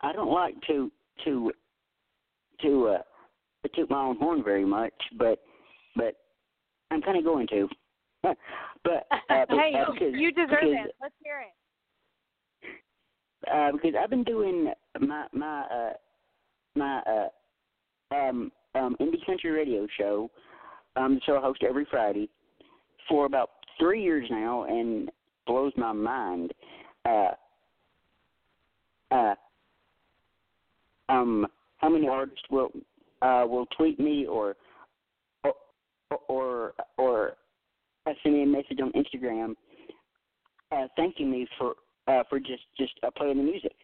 I 0.00 0.12
don't 0.12 0.30
like 0.30 0.54
to 0.66 0.90
to 1.24 1.52
to 2.62 2.88
uh 2.88 2.98
to 3.62 3.68
toot 3.74 3.90
my 3.90 4.02
own 4.02 4.16
horn 4.16 4.42
very 4.42 4.64
much, 4.64 4.94
but 5.18 5.40
but 5.96 6.14
I'm 6.90 7.02
kind 7.02 7.18
of 7.18 7.24
going 7.24 7.46
to. 7.48 7.68
but 8.22 8.30
uh, 8.30 8.34
but, 9.28 9.48
hey, 9.50 9.72
uh, 9.74 9.92
because, 9.92 10.14
you 10.14 10.32
deserve 10.32 10.48
because, 10.50 10.86
it. 10.86 10.94
Let's 11.00 11.14
hear 11.22 11.40
it. 11.40 11.54
Uh, 13.52 13.72
because 13.72 13.94
I've 14.00 14.10
been 14.10 14.24
doing 14.24 14.72
my 15.00 15.26
my 15.32 15.62
uh 15.62 15.92
my 16.74 17.00
uh 17.00 18.14
um 18.14 18.52
um 18.74 18.96
indie 19.00 19.24
country 19.26 19.50
radio 19.50 19.86
show, 19.98 20.30
um 20.96 21.16
the 21.16 21.20
show 21.26 21.36
I 21.36 21.40
host 21.40 21.62
every 21.68 21.86
Friday 21.90 22.28
for 23.08 23.26
about 23.26 23.50
three 23.78 24.02
years 24.02 24.26
now, 24.30 24.64
and 24.64 25.10
blows 25.46 25.72
my 25.76 25.92
mind. 25.92 26.52
Uh, 27.04 27.30
uh, 29.10 29.34
um, 31.08 31.46
how 31.82 31.88
many 31.88 32.08
artists 32.08 32.44
will 32.50 32.70
uh, 33.20 33.44
will 33.46 33.66
tweet 33.76 34.00
me 34.00 34.26
or 34.26 34.56
or 35.44 35.54
or, 36.28 36.72
or 36.98 37.32
send 38.22 38.34
me 38.34 38.42
a 38.42 38.46
message 38.46 38.78
on 38.82 38.92
Instagram 38.92 39.54
uh, 40.72 40.86
thanking 40.96 41.30
me 41.30 41.46
for 41.58 41.74
uh, 42.08 42.22
for 42.28 42.38
just 42.38 42.62
just 42.78 42.92
uh, 43.02 43.10
playing 43.16 43.38
the 43.38 43.42
music. 43.42 43.74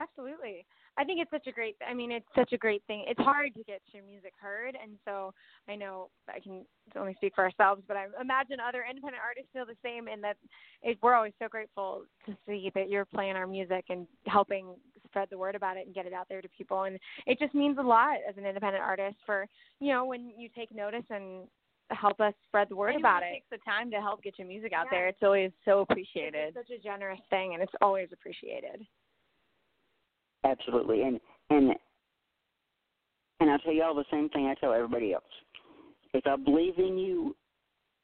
Absolutely. 0.00 0.66
I 0.96 1.02
think 1.02 1.20
it's 1.20 1.30
such 1.30 1.46
a 1.48 1.52
great 1.52 1.76
I 1.88 1.94
mean 1.94 2.12
it's 2.12 2.26
such 2.36 2.52
a 2.52 2.58
great 2.58 2.82
thing. 2.86 3.04
It's 3.08 3.20
hard 3.20 3.54
to 3.54 3.64
get 3.64 3.80
your 3.92 4.04
music 4.04 4.32
heard 4.40 4.76
and 4.80 4.92
so 5.04 5.32
I 5.68 5.76
know 5.76 6.10
I 6.28 6.40
can 6.40 6.64
only 6.96 7.14
speak 7.14 7.34
for 7.34 7.44
ourselves, 7.44 7.82
but 7.88 7.96
I 7.96 8.06
imagine 8.20 8.58
other 8.60 8.84
independent 8.88 9.22
artists 9.24 9.50
feel 9.52 9.66
the 9.66 9.76
same 9.84 10.08
in 10.08 10.20
that 10.20 10.36
it, 10.82 10.98
we're 11.02 11.14
always 11.14 11.32
so 11.40 11.48
grateful 11.48 12.04
to 12.26 12.36
see 12.46 12.70
that 12.74 12.88
you're 12.88 13.04
playing 13.04 13.36
our 13.36 13.46
music 13.46 13.86
and 13.88 14.06
helping 14.26 14.74
spread 15.14 15.28
the 15.30 15.38
word 15.38 15.54
about 15.54 15.76
it 15.76 15.86
and 15.86 15.94
get 15.94 16.06
it 16.06 16.12
out 16.12 16.26
there 16.28 16.42
to 16.42 16.48
people 16.48 16.82
and 16.82 16.98
it 17.26 17.38
just 17.38 17.54
means 17.54 17.78
a 17.78 17.82
lot 17.82 18.16
as 18.28 18.36
an 18.36 18.44
independent 18.44 18.82
artist 18.82 19.16
for 19.24 19.46
you 19.78 19.92
know 19.92 20.04
when 20.04 20.32
you 20.36 20.48
take 20.56 20.74
notice 20.74 21.04
and 21.10 21.46
help 21.90 22.18
us 22.18 22.34
spread 22.48 22.68
the 22.68 22.74
word 22.74 22.88
Anyone 22.88 23.02
about 23.02 23.22
who 23.22 23.28
it. 23.28 23.32
takes 23.34 23.50
the 23.52 23.58
time 23.58 23.90
to 23.90 23.98
help 24.00 24.22
get 24.22 24.38
your 24.38 24.48
music 24.48 24.72
out 24.72 24.86
Yeah. 24.86 24.98
there. 24.98 25.08
It's 25.08 25.22
always 25.22 25.52
so 25.64 25.80
appreciated. 25.80 26.56
It's 26.56 26.56
such 26.56 26.76
a 26.76 26.82
generous 26.82 27.20
thing 27.30 27.54
and 27.54 27.62
it's 27.62 27.72
always 27.80 28.08
appreciated. 28.12 28.86
Absolutely, 30.44 31.02
and 31.02 31.20
and 31.50 31.74
and 33.40 33.50
I'll 33.50 33.58
tell 33.58 33.72
you 33.72 33.82
all 33.82 33.94
the 33.94 34.04
same 34.10 34.28
thing 34.30 34.46
I 34.46 34.54
tell 34.54 34.72
everybody 34.72 35.12
else. 35.12 35.24
If 36.12 36.26
I 36.26 36.36
believe 36.36 36.78
in 36.78 36.98
you 36.98 37.36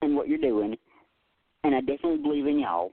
and 0.03 0.14
what 0.14 0.29
you're 0.29 0.38
doing, 0.38 0.77
and 1.64 1.75
I 1.75 1.81
definitely 1.81 2.18
believe 2.18 2.46
in 2.46 2.59
y'all, 2.59 2.92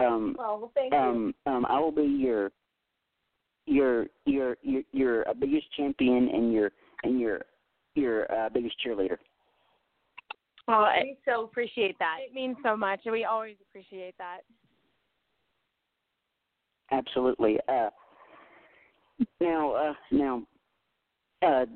um, 0.00 0.36
Well, 0.38 0.70
thank 0.74 0.92
um, 0.92 1.34
um, 1.46 1.66
I 1.68 1.78
will 1.80 1.92
be 1.92 2.02
your 2.02 2.50
your 3.68 4.06
your 4.24 4.56
your 4.62 4.82
your 4.92 5.28
uh, 5.28 5.34
biggest 5.34 5.66
champion 5.76 6.28
and 6.32 6.52
your 6.52 6.70
and 7.04 7.20
your 7.20 7.42
your 7.94 8.30
uh, 8.32 8.48
biggest 8.48 8.76
cheerleader. 8.84 9.16
Well, 10.66 10.86
it, 10.86 11.02
we 11.02 11.16
so 11.24 11.44
appreciate 11.44 11.98
that. 11.98 12.18
it 12.26 12.34
means 12.34 12.56
so 12.62 12.76
much, 12.76 13.00
and 13.04 13.12
we 13.12 13.24
always 13.24 13.56
appreciate 13.68 14.14
that. 14.18 14.40
Absolutely. 16.90 17.58
Uh, 17.68 17.90
now, 19.40 19.72
uh, 19.72 19.92
now, 20.10 20.42
uh, 21.42 21.66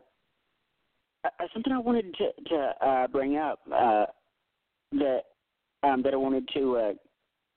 uh, 1.25 1.29
something 1.53 1.73
I 1.73 1.79
wanted 1.79 2.15
to 2.15 2.31
to 2.49 2.87
uh, 2.87 3.07
bring 3.09 3.37
up 3.37 3.61
uh, 3.73 4.07
that 4.93 5.21
um, 5.83 6.03
that 6.03 6.15
I 6.15 6.17
wanted 6.17 6.49
to 6.55 6.77
uh, 6.77 6.93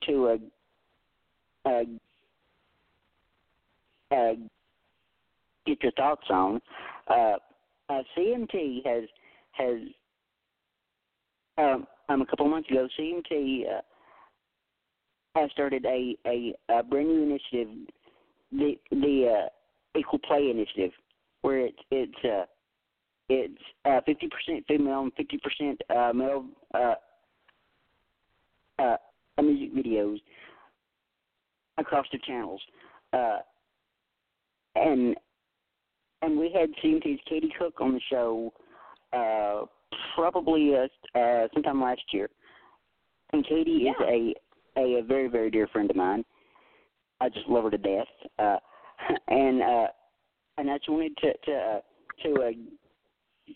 to 0.07 0.39
uh, 4.11 4.33
get 5.65 5.81
your 5.83 5.91
thoughts 5.93 6.25
on. 6.29 6.61
Uh, 7.07 7.37
uh, 7.89 8.01
CMT 8.17 8.85
has 8.85 9.03
has 9.51 9.79
um, 11.57 11.87
um, 12.09 12.21
a 12.21 12.25
couple 12.25 12.47
months 12.47 12.69
ago. 12.69 12.87
CMT 12.99 13.63
uh, 13.67 13.81
has 15.35 15.51
started 15.51 15.85
a, 15.85 16.15
a 16.25 16.53
a 16.69 16.83
brand 16.83 17.07
new 17.07 17.23
initiative, 17.23 17.69
the 18.51 18.75
the 18.91 19.45
uh, 19.45 19.99
Equal 19.99 20.19
Play 20.19 20.49
Initiative, 20.49 20.91
where 21.41 21.59
it's 21.59 21.79
it's 21.91 22.25
uh, 22.25 22.45
it's 23.29 23.61
uh, 23.85 24.01
fifty 24.05 24.27
percent 24.27 24.65
female 24.67 25.01
and 25.01 25.13
fifty 25.13 25.37
percent 25.37 25.81
uh, 25.95 26.11
male 26.13 26.45
uh, 26.73 26.95
uh, 28.79 28.97
music 29.41 29.73
videos 29.75 30.17
across 31.77 32.05
the 32.11 32.19
channels, 32.25 32.61
uh, 33.13 33.39
and 34.75 35.15
and 36.21 36.37
we 36.37 36.51
had 36.51 36.69
CMT's 36.83 37.19
Katie 37.29 37.53
Cook 37.57 37.75
on 37.79 37.93
the 37.93 38.01
show 38.09 38.53
uh, 39.13 39.65
probably 40.15 40.73
uh, 40.75 41.17
uh, 41.17 41.47
sometime 41.53 41.81
last 41.81 42.01
year, 42.11 42.29
and 43.33 43.45
Katie 43.47 43.87
is 43.89 43.95
a, 44.01 44.33
a 44.77 44.99
a 44.99 45.03
very 45.03 45.27
very 45.27 45.49
dear 45.51 45.67
friend 45.67 45.89
of 45.89 45.95
mine. 45.95 46.23
I 47.21 47.29
just 47.29 47.47
love 47.47 47.65
her 47.65 47.71
to 47.71 47.77
death, 47.77 48.07
uh, 48.39 48.57
and 49.27 49.61
uh, 49.61 49.87
and 50.57 50.69
I 50.69 50.77
just 50.77 50.89
wanted 50.89 51.17
to 51.17 51.33
to 51.45 51.53
uh, 51.53 51.79
to 52.23 52.43
uh, 52.43 52.51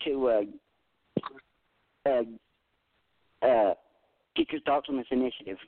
to 0.04 0.28
uh, 0.28 0.42
uh, 2.08 3.46
uh, 3.46 3.74
get 4.36 4.50
your 4.50 4.60
thoughts 4.62 4.86
on 4.88 4.96
this 4.96 5.06
initiative. 5.10 5.58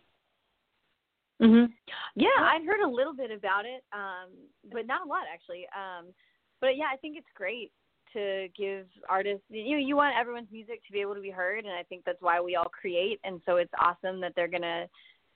Mhm. 1.41 1.73
Yeah, 2.15 2.29
I'd 2.39 2.65
heard 2.65 2.81
a 2.81 2.89
little 2.89 3.15
bit 3.15 3.31
about 3.31 3.65
it, 3.65 3.83
um, 3.93 4.31
but 4.73 4.87
not 4.87 5.05
a 5.07 5.09
lot 5.09 5.25
actually. 5.33 5.67
Um, 5.69 6.15
but 6.61 6.77
yeah, 6.77 6.87
I 6.93 6.97
think 6.97 7.17
it's 7.17 7.27
great 7.35 7.73
to 8.13 8.49
give 8.57 8.87
artists. 9.09 9.45
You 9.49 9.73
know, 9.77 9.87
you 9.87 9.97
want 9.97 10.15
everyone's 10.17 10.51
music 10.53 10.85
to 10.87 10.93
be 10.93 11.01
able 11.01 11.15
to 11.15 11.21
be 11.21 11.31
heard, 11.31 11.65
and 11.65 11.75
I 11.75 11.83
think 11.85 12.05
that's 12.05 12.21
why 12.21 12.41
we 12.41 12.57
all 12.57 12.69
create. 12.69 13.19
And 13.25 13.41
so 13.47 13.57
it's 13.57 13.73
awesome 13.81 14.21
that 14.21 14.35
they're 14.37 14.49
gonna 14.49 14.89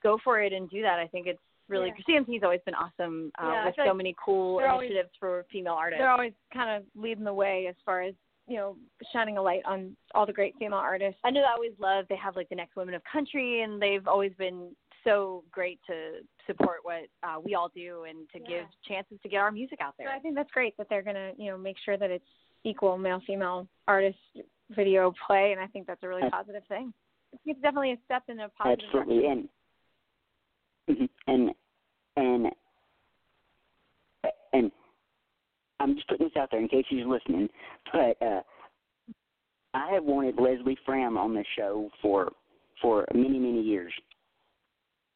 go 0.03 0.19
for 0.19 0.41
it 0.43 0.53
and 0.53 0.69
do 0.71 0.83
that. 0.83 0.99
I 0.99 1.07
think 1.09 1.27
it's 1.27 1.41
really 1.69 1.93
CMT's 2.07 2.45
always 2.45 2.61
been 2.65 2.75
awesome 2.77 3.33
uh, 3.43 3.49
Yeah, 3.51 3.67
with 3.67 3.75
so 3.77 3.83
like 3.85 3.97
many 3.97 4.15
cool 4.23 4.59
they're 4.59 4.69
always- 4.69 4.91
initiatives 4.91 5.17
for 5.19 5.45
female 5.51 5.75
artists. 5.75 5.99
They're 6.01 6.11
always 6.11 6.35
kind 6.53 6.71
of 6.71 6.85
leading 6.95 7.25
the 7.25 7.35
way 7.35 7.67
as 7.67 7.75
far 7.85 8.03
as 8.03 8.15
you 8.49 8.55
know, 8.57 8.77
shining 9.13 9.39
a 9.39 9.43
light 9.43 9.65
on 9.65 9.97
all 10.15 10.25
the 10.25 10.33
great 10.33 10.55
female 10.57 10.79
artists. 10.79 11.19
I 11.25 11.31
know 11.31 11.43
I 11.43 11.51
always 11.55 11.77
love 11.81 12.07
they 12.07 12.15
have 12.15 12.37
like 12.37 12.49
the 12.49 12.55
next 12.55 12.77
women 12.77 12.95
of 12.95 13.03
country 13.03 13.63
and 13.63 13.83
they've 13.83 14.07
always 14.07 14.33
been 14.35 14.71
so 15.07 15.45
great 15.51 15.79
to 15.87 16.21
support 16.47 16.79
what 16.83 17.05
uh, 17.23 17.39
we 17.43 17.55
all 17.55 17.71
do 17.75 18.05
and 18.09 18.29
to 18.31 18.41
Yeah. 18.41 18.61
give 18.61 18.67
chances 18.87 19.19
to 19.23 19.29
get 19.29 19.39
our 19.39 19.51
music 19.53 19.81
out 19.81 19.95
So 19.97 20.05
there. 20.05 20.13
I 20.13 20.19
think 20.19 20.35
that's 20.35 20.51
great 20.51 20.77
that 20.77 20.89
they're 20.91 21.03
gonna, 21.03 21.33
you 21.39 21.51
know, 21.51 21.57
make 21.57 21.79
sure 21.79 21.97
that 21.97 22.11
it's 22.11 22.25
equal 22.65 22.99
male 22.99 23.21
female 23.27 23.69
artist 23.87 24.19
video 24.71 25.13
play, 25.27 25.53
and 25.53 25.61
I 25.61 25.69
think 25.69 25.87
that's 25.87 26.03
a 26.03 26.09
really 26.09 26.29
positive 26.31 26.65
thing. 26.69 26.93
It's 27.45 27.61
definitely 27.61 27.93
a 27.93 27.99
step 28.05 28.25
in 28.29 28.41
a 28.41 28.49
positive 28.51 28.85
Absolutely, 28.87 29.23
direction. 29.23 29.49
and 30.89 30.99
mhm, 30.99 31.09
and 31.29 31.55
and 32.17 32.53
and 34.53 34.73
I'm 35.79 35.95
just 35.95 36.09
putting 36.09 36.27
this 36.27 36.37
out 36.37 36.51
there 36.51 36.61
in 36.61 36.69
case 36.69 36.85
she's 36.89 37.07
listening, 37.07 37.49
but 37.93 38.21
uh, 38.23 38.41
I 39.75 39.93
have 39.93 40.05
wanted 40.05 40.41
Leslie 40.41 40.79
Fram 40.85 41.17
on 41.19 41.35
this 41.35 41.47
show 41.57 41.91
for 42.03 42.33
for 42.83 43.07
many 43.15 43.39
many 43.39 43.61
years. 43.63 43.93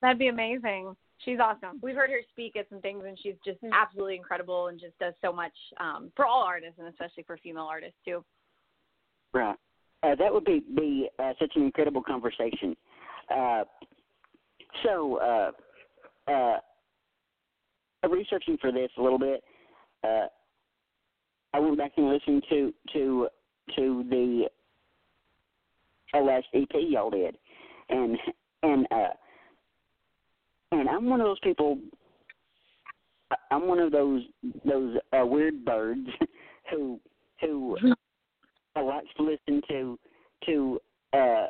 That'd 0.02 0.18
be 0.18 0.28
amazing. 0.28 0.96
She's 1.18 1.38
awesome. 1.38 1.78
We've 1.82 1.94
heard 1.94 2.10
her 2.10 2.20
speak 2.30 2.56
at 2.56 2.68
some 2.70 2.80
things 2.80 3.04
and 3.06 3.18
she's 3.18 3.36
just 3.44 3.60
Mm. 3.62 3.72
absolutely 3.72 4.16
incredible 4.16 4.68
and 4.68 4.80
just 4.80 4.98
does 4.98 5.14
so 5.20 5.32
much 5.32 5.52
um, 5.76 6.10
for 6.16 6.26
all 6.26 6.42
artists 6.42 6.78
and 6.78 6.88
especially 6.88 7.22
for 7.24 7.36
female 7.38 7.66
artists 7.66 7.98
too. 8.04 8.24
Right. 9.32 9.56
Uh, 10.02 10.14
that 10.14 10.32
would 10.32 10.44
be 10.44 10.60
be 10.60 11.10
uh, 11.18 11.34
such 11.38 11.54
an 11.56 11.62
incredible 11.62 12.02
conversation. 12.02 12.74
Uh, 13.30 13.64
so, 14.82 15.16
uh, 15.18 16.30
uh, 16.30 16.58
researching 18.08 18.56
for 18.58 18.72
this 18.72 18.90
a 18.96 19.02
little 19.02 19.18
bit, 19.18 19.44
uh, 20.02 20.26
I 21.52 21.60
went 21.60 21.76
back 21.76 21.92
and 21.98 22.08
listened 22.08 22.44
to 22.48 22.72
to 22.94 23.28
to 23.76 24.04
the 24.08 24.48
last 26.18 26.46
EP 26.54 26.68
y'all 26.88 27.10
did, 27.10 27.36
and 27.90 28.16
and 28.62 28.86
uh, 28.90 29.08
and 30.72 30.88
I'm 30.88 31.08
one 31.08 31.20
of 31.20 31.26
those 31.26 31.40
people. 31.40 31.78
I'm 33.50 33.66
one 33.66 33.78
of 33.78 33.92
those 33.92 34.22
those 34.64 34.96
uh, 35.12 35.24
weird 35.24 35.64
birds 35.64 36.08
who 36.70 37.00
who 37.40 37.76
I 38.76 38.80
likes 38.80 39.08
to 39.16 39.22
listen 39.22 39.62
to 39.68 39.98
to 40.46 40.80
uh 41.12 41.46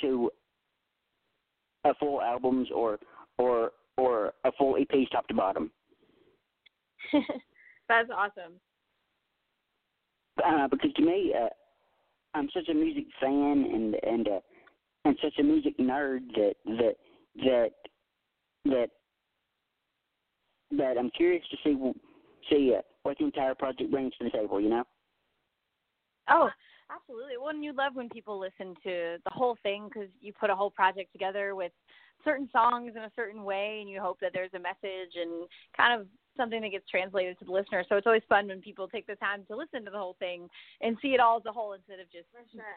to 0.00 0.30
a 1.84 1.94
full 1.94 2.20
albums 2.20 2.68
or 2.74 2.98
or 3.38 3.72
or 3.96 4.32
a 4.44 4.52
full 4.52 4.76
EP 4.76 5.08
top 5.10 5.26
to 5.28 5.34
bottom. 5.34 5.70
That's 7.88 8.10
awesome. 8.14 8.54
Uh, 10.44 10.68
because 10.68 10.92
to 10.94 11.02
me, 11.02 11.32
uh, 11.34 11.48
I'm 12.34 12.48
such 12.52 12.68
a 12.68 12.74
music 12.74 13.04
fan 13.20 13.66
and 13.72 13.94
and 14.02 14.28
uh, 14.28 14.40
and 15.04 15.16
such 15.22 15.34
a 15.38 15.42
music 15.42 15.78
nerd 15.78 16.20
that 16.34 16.54
that 16.64 16.96
that 17.44 17.70
that 18.64 18.88
that 20.72 20.98
I'm 20.98 21.10
curious 21.10 21.44
to 21.50 21.56
see 21.64 21.92
see 22.50 22.74
uh, 22.76 22.82
what 23.02 23.18
the 23.18 23.24
entire 23.24 23.54
project 23.54 23.90
brings 23.90 24.12
to 24.16 24.24
the 24.24 24.30
table. 24.30 24.60
You 24.60 24.70
know. 24.70 24.84
Oh, 26.28 26.48
absolutely. 26.90 27.36
Well, 27.38 27.50
and 27.50 27.64
you 27.64 27.72
love 27.72 27.94
when 27.94 28.08
people 28.08 28.38
listen 28.38 28.74
to 28.82 29.16
the 29.24 29.30
whole 29.30 29.56
thing 29.62 29.88
because 29.88 30.08
you 30.20 30.32
put 30.32 30.50
a 30.50 30.56
whole 30.56 30.70
project 30.70 31.12
together 31.12 31.54
with 31.54 31.72
certain 32.24 32.48
songs 32.52 32.92
in 32.96 33.02
a 33.02 33.12
certain 33.14 33.44
way, 33.44 33.78
and 33.80 33.88
you 33.88 34.00
hope 34.00 34.18
that 34.20 34.32
there's 34.34 34.54
a 34.54 34.58
message 34.58 35.14
and 35.14 35.46
kind 35.76 36.00
of 36.00 36.06
something 36.36 36.60
that 36.60 36.70
gets 36.70 36.88
translated 36.90 37.38
to 37.38 37.44
the 37.44 37.52
listener. 37.52 37.84
So 37.88 37.96
it's 37.96 38.06
always 38.06 38.22
fun 38.28 38.48
when 38.48 38.60
people 38.60 38.88
take 38.88 39.06
the 39.06 39.16
time 39.16 39.44
to 39.48 39.56
listen 39.56 39.84
to 39.84 39.90
the 39.90 39.98
whole 39.98 40.16
thing 40.18 40.48
and 40.80 40.96
see 41.00 41.08
it 41.08 41.20
all 41.20 41.38
as 41.38 41.46
a 41.46 41.52
whole 41.52 41.72
instead 41.72 42.00
of 42.00 42.06
just 42.12 42.26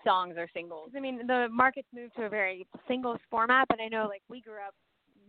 songs 0.03 0.35
or 0.37 0.47
singles. 0.53 0.91
I 0.95 0.99
mean, 0.99 1.27
the 1.27 1.47
market's 1.51 1.87
moved 1.93 2.15
to 2.15 2.23
a 2.25 2.29
very 2.29 2.67
singles 2.87 3.19
format, 3.29 3.67
but 3.67 3.79
I 3.79 3.87
know 3.87 4.07
like 4.07 4.23
we 4.29 4.41
grew 4.41 4.59
up 4.65 4.75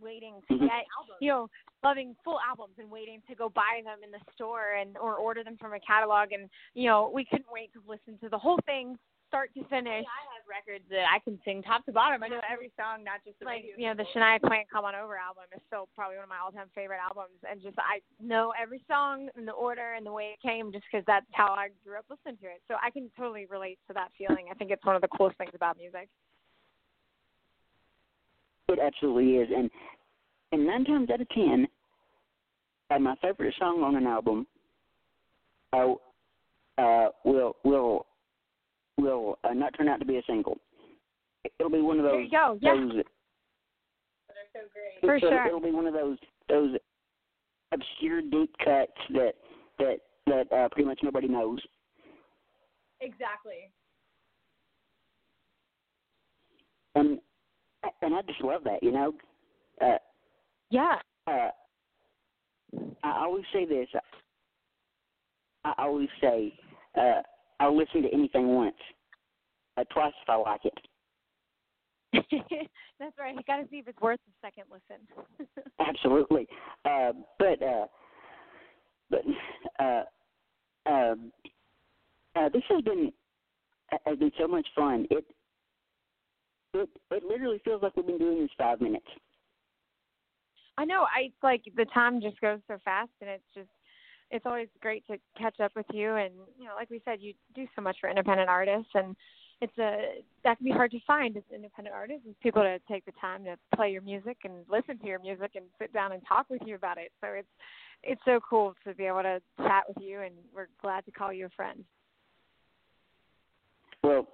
waiting 0.01 0.41
to 0.47 0.53
Mhm. 0.55 0.67
get, 0.67 0.87
you 1.19 1.29
know, 1.29 1.49
loving 1.83 2.15
full 2.23 2.39
albums 2.39 2.79
and 2.79 2.89
waiting 2.89 3.21
to 3.27 3.35
go 3.35 3.49
buy 3.49 3.81
them 3.83 4.03
in 4.03 4.09
the 4.09 4.19
store 4.33 4.73
and 4.73 4.97
or 4.97 5.15
order 5.15 5.43
them 5.43 5.57
from 5.57 5.73
a 5.73 5.79
catalog, 5.79 6.31
and 6.31 6.49
you 6.73 6.87
know, 6.87 7.09
we 7.09 7.23
couldn't 7.25 7.51
wait 7.51 7.71
to 7.73 7.81
listen 7.85 8.17
to 8.19 8.29
the 8.29 8.37
whole 8.37 8.57
thing 8.65 8.97
start 9.31 9.47
to 9.55 9.63
finish. 9.71 10.03
I 10.03 10.23
have 10.35 10.43
records 10.43 10.83
that 10.91 11.07
I 11.07 11.23
can 11.23 11.39
sing 11.47 11.63
top 11.63 11.87
to 11.87 11.95
bottom. 11.95 12.19
I 12.21 12.27
know 12.27 12.43
every 12.43 12.67
song, 12.75 13.07
not 13.07 13.23
just 13.23 13.39
the 13.39 13.47
like 13.47 13.63
radio. 13.63 13.79
you 13.79 13.87
know 13.87 13.95
the 13.95 14.03
Shania 14.11 14.43
Twain 14.43 14.67
"Come 14.67 14.83
On 14.83 14.91
Over" 14.91 15.15
album 15.15 15.47
is 15.55 15.63
still 15.71 15.87
probably 15.95 16.19
one 16.19 16.27
of 16.27 16.29
my 16.29 16.43
all-time 16.43 16.67
favorite 16.75 16.99
albums, 16.99 17.39
and 17.47 17.63
just 17.63 17.79
I 17.79 18.03
know 18.19 18.51
every 18.59 18.83
song 18.91 19.31
in 19.39 19.47
the 19.47 19.55
order 19.55 19.95
and 19.95 20.05
the 20.05 20.11
way 20.11 20.35
it 20.35 20.41
came, 20.43 20.75
just 20.75 20.83
because 20.91 21.07
that's 21.07 21.25
how 21.31 21.55
I 21.55 21.69
grew 21.87 21.95
up 21.95 22.05
listening 22.11 22.35
to 22.43 22.51
it. 22.51 22.59
So 22.67 22.75
I 22.83 22.91
can 22.91 23.09
totally 23.15 23.47
relate 23.47 23.79
to 23.87 23.93
that 23.95 24.11
feeling. 24.19 24.51
I 24.51 24.53
think 24.53 24.69
it's 24.69 24.83
one 24.83 24.99
of 24.99 25.01
the 25.01 25.07
coolest 25.15 25.37
things 25.39 25.55
about 25.55 25.79
music. 25.79 26.09
It 28.67 28.79
absolutely 28.83 29.39
is, 29.39 29.47
and 29.55 29.71
and 30.51 30.67
nine 30.67 30.83
times 30.83 31.09
out 31.09 31.21
of 31.21 31.29
ten, 31.29 31.67
uh, 32.91 32.99
my 32.99 33.15
favorite 33.21 33.55
song 33.57 33.81
on 33.81 33.95
an 33.95 34.07
album, 34.07 34.45
I 35.71 35.95
uh, 36.77 37.07
will 37.23 37.55
will 37.63 38.05
will 39.01 39.39
uh, 39.43 39.53
not 39.53 39.73
turn 39.77 39.87
out 39.87 39.99
to 39.99 40.05
be 40.05 40.17
a 40.17 40.23
single. 40.27 40.57
It'll 41.59 41.71
be 41.71 41.81
one 41.81 41.97
of 41.99 42.03
There 42.05 42.13
those 42.13 42.25
you 42.25 42.31
go. 42.31 42.57
Yeah, 42.61 42.75
those. 42.75 43.03
For 45.01 45.15
it'll, 45.15 45.29
sure. 45.29 45.47
it'll 45.47 45.61
be 45.61 45.71
one 45.71 45.87
of 45.87 45.93
those 45.93 46.17
those 46.49 46.75
obscure 47.71 48.21
deep 48.21 48.53
cuts 48.63 48.91
that 49.13 49.33
that 49.79 49.97
that 50.27 50.51
uh, 50.51 50.69
pretty 50.69 50.87
much 50.87 50.99
nobody 51.03 51.27
knows. 51.27 51.59
Exactly. 52.99 53.71
And 56.95 57.19
and 58.01 58.13
I 58.13 58.21
just 58.23 58.41
love 58.41 58.63
that, 58.65 58.83
you 58.83 58.91
know. 58.91 59.13
Uh, 59.81 59.97
yeah. 60.69 60.97
uh, 61.27 61.49
I 63.03 63.23
always 63.23 63.45
say 63.51 63.65
this. 63.65 63.87
I 65.63 65.73
always 65.77 66.09
say 66.21 66.53
uh, 66.97 67.21
I'll 67.61 67.77
listen 67.77 68.01
to 68.01 68.09
anything 68.11 68.47
once. 68.47 68.75
Uh, 69.77 69.81
uh, 69.81 69.83
twice 69.93 70.13
if 70.21 70.29
I 70.29 70.35
like 70.35 70.61
it. 70.65 70.73
That's 72.99 73.17
right. 73.17 73.35
You 73.35 73.41
got 73.47 73.57
to 73.57 73.67
see 73.69 73.77
if 73.77 73.87
it's 73.87 74.01
worth 74.01 74.19
the 74.27 74.47
second 74.47 74.65
listen. 74.69 75.63
Absolutely. 75.79 76.47
Uh, 76.83 77.11
but 77.39 77.63
uh, 77.63 77.85
but 79.09 79.21
uh, 79.79 80.03
uh, 80.89 81.15
uh, 82.35 82.49
this 82.49 82.63
has 82.69 82.81
been 82.83 83.13
has 84.05 84.17
been 84.17 84.31
so 84.39 84.47
much 84.47 84.67
fun. 84.75 85.07
It 85.09 85.23
it 86.73 86.89
it 87.11 87.23
literally 87.23 87.61
feels 87.63 87.81
like 87.81 87.95
we've 87.95 88.07
been 88.07 88.17
doing 88.17 88.41
this 88.41 88.49
five 88.57 88.81
minutes. 88.81 89.07
I 90.77 90.85
know. 90.85 91.03
I 91.03 91.27
it's 91.27 91.35
like 91.43 91.61
the 91.77 91.85
time 91.93 92.21
just 92.21 92.41
goes 92.41 92.59
so 92.67 92.77
fast, 92.83 93.11
and 93.21 93.29
it's 93.29 93.43
just 93.55 93.69
it's 94.31 94.45
always 94.45 94.69
great 94.81 95.05
to 95.07 95.17
catch 95.37 95.59
up 95.59 95.73
with 95.75 95.85
you. 95.93 96.15
And 96.15 96.33
you 96.57 96.65
know, 96.65 96.75
like 96.75 96.89
we 96.89 97.01
said, 97.05 97.19
you 97.21 97.33
do 97.53 97.67
so 97.75 97.81
much 97.81 97.97
for 97.99 98.09
independent 98.09 98.49
artists, 98.49 98.89
and 98.95 99.15
it's 99.61 99.77
a 99.77 100.23
that 100.43 100.57
can 100.57 100.65
be 100.65 100.71
hard 100.71 100.91
to 100.91 100.99
find 101.05 101.37
as 101.37 101.43
independent 101.53 101.95
artists 101.95 102.25
is 102.27 102.35
people 102.41 102.63
to 102.63 102.79
take 102.91 103.05
the 103.05 103.11
time 103.21 103.43
to 103.43 103.55
play 103.75 103.91
your 103.91 104.01
music 104.01 104.37
and 104.43 104.53
listen 104.69 104.97
to 104.99 105.07
your 105.07 105.19
music 105.19 105.51
and 105.55 105.65
sit 105.79 105.93
down 105.93 106.13
and 106.13 106.21
talk 106.27 106.49
with 106.49 106.61
you 106.65 106.75
about 106.75 106.97
it. 106.97 107.11
So 107.21 107.27
it's 107.27 107.47
it's 108.03 108.21
so 108.25 108.39
cool 108.49 108.73
to 108.85 108.95
be 108.95 109.05
able 109.05 109.21
to 109.21 109.39
chat 109.57 109.83
with 109.87 109.97
you 110.01 110.21
and 110.21 110.33
we're 110.55 110.67
glad 110.81 111.05
to 111.05 111.11
call 111.11 111.31
you 111.31 111.45
a 111.45 111.49
friend. 111.49 111.83
Well 114.03 114.27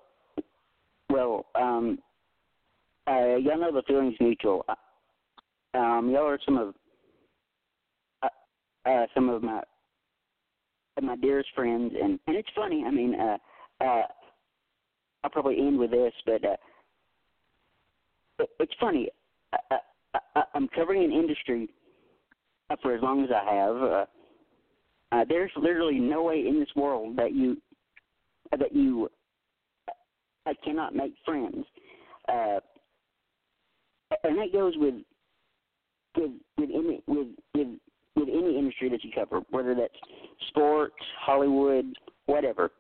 well, 1.10 1.46
um 1.56 2.00
uh 3.08 3.36
y'all 3.36 3.60
know 3.60 3.74
the 3.74 3.84
feeling's 3.86 4.16
mutual. 4.22 4.66
Um 5.74 6.10
y'all 6.10 6.28
are 6.28 6.40
some 6.46 6.58
of 6.58 6.74
uh, 8.24 8.30
uh 8.86 9.08
some 9.14 9.28
of 9.28 9.44
my 9.44 9.62
my 11.02 11.16
dearest 11.16 11.50
friends 11.56 11.94
and 12.02 12.20
and 12.28 12.36
it's 12.36 12.50
funny, 12.56 12.84
I 12.86 12.92
mean 12.92 13.16
uh 13.16 13.38
uh 13.84 14.04
I'll 15.24 15.32
probably 15.32 15.58
end 15.58 15.78
with 15.78 15.92
this, 15.92 16.14
but 16.26 16.44
uh, 16.46 16.56
it, 18.40 18.50
it's 18.60 18.74
funny. 18.80 19.10
I, 19.54 19.58
I, 20.14 20.20
I, 20.36 20.44
I'm 20.54 20.68
covering 20.70 21.04
an 21.04 21.12
industry 21.12 21.70
for 22.82 22.96
as 22.96 23.02
long 23.02 23.24
as 23.24 23.30
I 23.32 23.54
have. 23.54 23.76
Uh, 23.76 24.06
uh, 25.12 25.26
there's 25.28 25.52
literally 25.58 26.00
no 26.00 26.24
way 26.24 26.46
in 26.48 26.60
this 26.60 26.70
world 26.76 27.16
that 27.18 27.34
you 27.34 27.58
that 28.52 28.74
you 28.74 29.10
I 30.46 30.54
cannot 30.64 30.96
make 30.96 31.14
friends, 31.26 31.66
uh, 32.30 32.60
and 34.24 34.38
that 34.38 34.54
goes 34.54 34.74
with 34.78 34.96
with 36.16 36.32
with 36.58 36.70
any 36.74 37.02
with 37.08 37.28
with 37.54 37.68
with 38.18 38.30
any 38.30 38.58
industry 38.58 38.90
that 38.90 39.04
you 39.04 39.12
cover, 39.14 39.42
whether 39.52 39.74
that's 39.76 39.94
sports, 40.50 40.96
Hollywood, 41.22 41.86
whatever. 42.26 42.72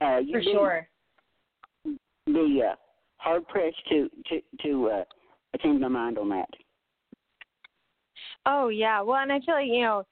Uh, 0.00 0.18
you 0.18 0.32
For 0.32 0.40
do, 0.40 0.52
sure 0.52 0.88
be 2.26 2.62
uh, 2.66 2.74
hard 3.16 3.46
pressed 3.48 3.76
to 3.88 4.08
to 4.28 4.40
to 4.62 4.90
uh, 4.90 5.04
change 5.62 5.80
my 5.80 5.88
mind 5.88 6.18
on 6.18 6.28
that. 6.30 6.48
Oh 8.46 8.68
yeah, 8.68 9.00
well, 9.02 9.22
and 9.22 9.32
I 9.32 9.40
feel 9.40 9.54
like 9.54 9.66
you 9.66 9.82
know, 9.82 10.06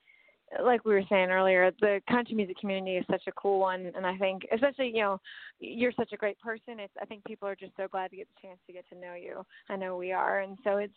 like 0.61 0.85
we 0.85 0.93
were 0.93 1.03
saying 1.09 1.31
earlier, 1.31 1.71
the 1.81 2.01
country 2.09 2.35
music 2.35 2.59
community 2.59 2.97
is 2.97 3.05
such 3.11 3.23
a 3.27 3.33
cool 3.33 3.59
one, 3.59 3.91
and 3.97 4.07
I 4.07 4.17
think, 4.19 4.43
especially 4.53 4.89
you 4.89 5.01
know, 5.01 5.21
you're 5.61 5.93
such 5.93 6.13
a 6.13 6.17
great 6.17 6.39
person. 6.41 6.79
It's 6.79 6.93
I 7.01 7.05
think 7.05 7.25
people 7.25 7.49
are 7.49 7.57
just 7.57 7.73
so 7.77 7.87
glad 7.91 8.11
to 8.11 8.17
get 8.17 8.29
the 8.29 8.49
chance 8.49 8.59
to 8.67 8.73
get 8.73 8.89
to 8.91 8.99
know 8.99 9.15
you. 9.15 9.45
I 9.69 9.77
know 9.77 9.97
we 9.97 10.13
are, 10.13 10.41
and 10.41 10.59
so 10.65 10.77
it's 10.77 10.93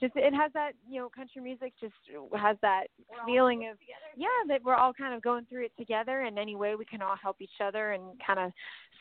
just 0.00 0.12
it 0.16 0.34
has 0.34 0.52
that 0.54 0.72
you 0.88 1.00
know, 1.00 1.08
country 1.08 1.42
music 1.42 1.72
just 1.80 1.94
has 2.36 2.56
that 2.62 2.84
feeling 3.26 3.68
of 3.70 3.76
yeah 4.16 4.26
that 4.48 4.62
we're 4.62 4.74
all 4.74 4.92
kind 4.92 5.14
of 5.14 5.22
going 5.22 5.46
through 5.46 5.64
it 5.64 5.72
together, 5.78 6.20
and 6.20 6.38
any 6.38 6.56
way 6.56 6.74
we 6.76 6.84
can 6.84 7.02
all 7.02 7.16
help 7.20 7.36
each 7.40 7.60
other 7.62 7.92
and 7.92 8.02
kind 8.24 8.38
of 8.38 8.52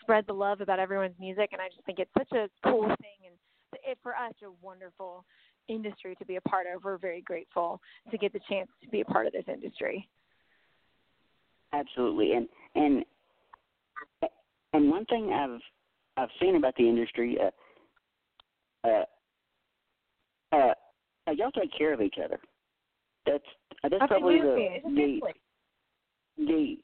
spread 0.02 0.26
the 0.28 0.34
love 0.34 0.62
about 0.62 0.80
everyone's 0.80 1.19
music. 1.19 1.50
And 1.52 1.62
I 1.62 1.67
just 1.67 1.86
think 1.86 2.00
it's 2.00 2.12
such 2.17 2.32
a 2.32 2.50
cool 2.63 2.88
thing, 2.88 3.28
and 3.28 3.36
it 3.84 3.98
for 4.02 4.13
us 4.13 4.34
a 4.43 4.50
wonderful 4.65 5.26
industry 5.69 6.15
to 6.15 6.25
be 6.25 6.36
a 6.36 6.41
part 6.41 6.65
of. 6.73 6.84
We're 6.84 6.97
very 6.97 7.21
grateful 7.21 7.79
to 8.12 8.17
get 8.17 8.34
the 8.34 8.39
chance 8.49 8.69
to 8.84 8.89
be 8.89 9.01
a 9.01 9.05
part 9.05 9.27
of 9.27 9.34
this 9.34 9.45
industry. 9.47 10.08
Absolutely, 11.73 12.34
and 12.34 12.47
and 12.75 13.05
and 14.73 14.89
one 14.89 15.05
thing 15.05 15.32
I've 15.32 15.62
I've 16.17 16.29
seen 16.41 16.55
about 16.55 16.75
the 16.75 16.88
industry, 16.88 17.38
uh, 18.84 18.88
uh, 18.88 19.03
uh, 20.51 20.73
y'all 21.32 21.51
take 21.51 21.71
care 21.77 21.93
of 21.93 22.01
each 22.01 22.15
other. 22.23 22.39
That's 23.25 23.43
uh, 23.84 23.89
that's 23.89 24.03
probably 24.08 24.39
the 24.39 24.67
the, 24.86 25.21
the 26.38 26.77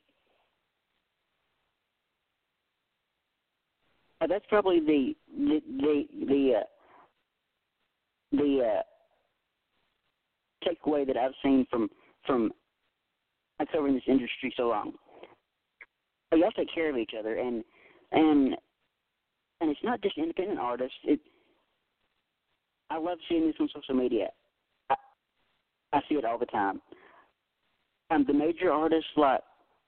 uh, 4.22 4.28
that's 4.28 4.46
probably 4.48 4.80
the 4.80 5.16
the 5.38 5.62
the 5.68 6.04
the 6.26 6.52
uh, 6.60 6.64
the 8.38 8.80
uh, 8.80 8.82
takeaway 10.68 11.06
that 11.08 11.18
I've 11.18 11.32
seen 11.44 11.66
from 11.70 11.90
from 12.26 12.52
covering 13.72 13.94
this 13.94 14.04
industry 14.08 14.54
so 14.58 14.64
long. 14.64 14.94
y'all 16.34 16.52
take 16.52 16.74
care 16.74 16.90
of 16.90 16.98
each 16.98 17.12
other, 17.18 17.36
and 17.36 17.64
and 18.12 18.56
and 19.62 19.70
it's 19.70 19.80
not 19.84 20.02
just 20.02 20.18
independent 20.18 20.60
artists. 20.60 20.98
It 21.04 21.20
I 22.90 22.98
love 22.98 23.18
seeing 23.30 23.48
this 23.48 23.56
on 23.60 23.70
social 23.74 23.96
media. 23.96 24.28
I, 24.90 24.96
I 25.94 26.00
see 26.08 26.16
it 26.16 26.26
all 26.26 26.38
the 26.38 26.46
time. 26.46 26.82
Um, 28.12 28.26
the 28.28 28.34
major 28.34 28.72
artists 28.72 29.10
like 29.18 29.42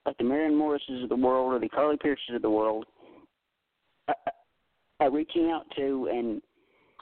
like 0.06 0.18
the 0.18 0.24
Maren 0.24 0.56
Morrises 0.56 1.04
of 1.04 1.10
the 1.10 1.16
world 1.16 1.54
or 1.54 1.60
the 1.60 1.70
Carly 1.70 1.98
Pearces 1.98 2.36
of 2.36 2.42
the 2.42 2.50
world 2.50 2.86
are, 4.08 4.16
uh, 5.02 5.12
reaching 5.12 5.52
out 5.52 5.66
to 5.76 6.10
and 6.12 6.42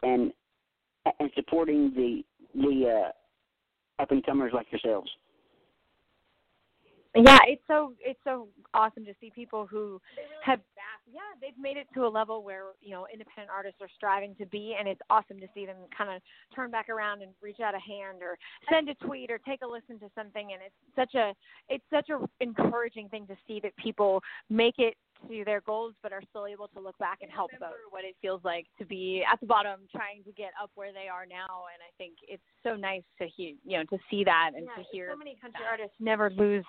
and 0.03 0.34
and 1.19 1.29
supporting 1.35 1.91
the 1.95 2.23
the 2.53 3.11
uh, 3.99 4.01
up 4.01 4.11
and 4.11 4.25
comers 4.25 4.51
like 4.53 4.67
yourselves. 4.71 5.09
Yeah, 7.15 7.39
it's 7.47 7.61
so 7.65 7.93
it's 8.01 8.19
so 8.25 8.49
awesome 8.73 9.05
to 9.05 9.13
see 9.21 9.31
people 9.33 9.65
who 9.65 10.01
have 10.43 10.59
yeah 11.09 11.21
they've 11.39 11.57
made 11.57 11.77
it 11.77 11.87
to 11.93 12.05
a 12.05 12.09
level 12.09 12.43
where 12.43 12.63
you 12.81 12.91
know 12.91 13.07
independent 13.11 13.49
artists 13.49 13.79
are 13.81 13.87
striving 13.95 14.35
to 14.35 14.45
be, 14.45 14.75
and 14.77 14.85
it's 14.85 14.99
awesome 15.09 15.39
to 15.39 15.47
see 15.53 15.65
them 15.65 15.77
kind 15.97 16.13
of 16.13 16.21
turn 16.53 16.71
back 16.71 16.89
around 16.89 17.21
and 17.21 17.31
reach 17.41 17.61
out 17.61 17.73
a 17.73 17.79
hand 17.79 18.21
or 18.21 18.37
send 18.69 18.89
a 18.89 18.95
tweet 18.95 19.31
or 19.31 19.39
take 19.47 19.61
a 19.61 19.67
listen 19.67 19.97
to 19.99 20.11
something, 20.13 20.49
and 20.51 20.61
it's 20.61 20.75
such 20.93 21.15
a 21.15 21.33
it's 21.69 21.85
such 21.89 22.09
a 22.09 22.19
encouraging 22.43 23.07
thing 23.07 23.25
to 23.27 23.35
see 23.47 23.61
that 23.61 23.75
people 23.77 24.21
make 24.49 24.75
it 24.77 24.95
to 25.27 25.43
their 25.45 25.61
goals 25.61 25.93
but 26.01 26.11
are 26.11 26.21
still 26.29 26.45
able 26.45 26.67
to 26.69 26.79
look 26.79 26.97
back 26.97 27.19
and 27.21 27.31
help 27.31 27.51
them. 27.51 27.69
what 27.89 28.03
it 28.03 28.15
feels 28.21 28.41
like 28.43 28.67
to 28.79 28.85
be 28.85 29.23
at 29.31 29.39
the 29.39 29.45
bottom 29.45 29.81
trying 29.91 30.23
to 30.23 30.31
get 30.31 30.51
up 30.61 30.71
where 30.75 30.91
they 30.91 31.07
are 31.07 31.25
now 31.25 31.65
and 31.73 31.81
I 31.81 31.91
think 31.97 32.15
it's 32.27 32.43
so 32.63 32.75
nice 32.75 33.03
to 33.19 33.27
hear 33.27 33.53
you 33.63 33.77
know 33.77 33.83
to 33.85 33.97
see 34.09 34.23
that 34.23 34.51
and 34.55 34.65
yeah, 34.65 34.83
to 34.83 34.89
hear 34.91 35.09
so 35.11 35.17
many 35.17 35.38
country 35.41 35.61
that. 35.63 35.71
artists 35.71 35.95
never 35.99 36.29
lose 36.31 36.65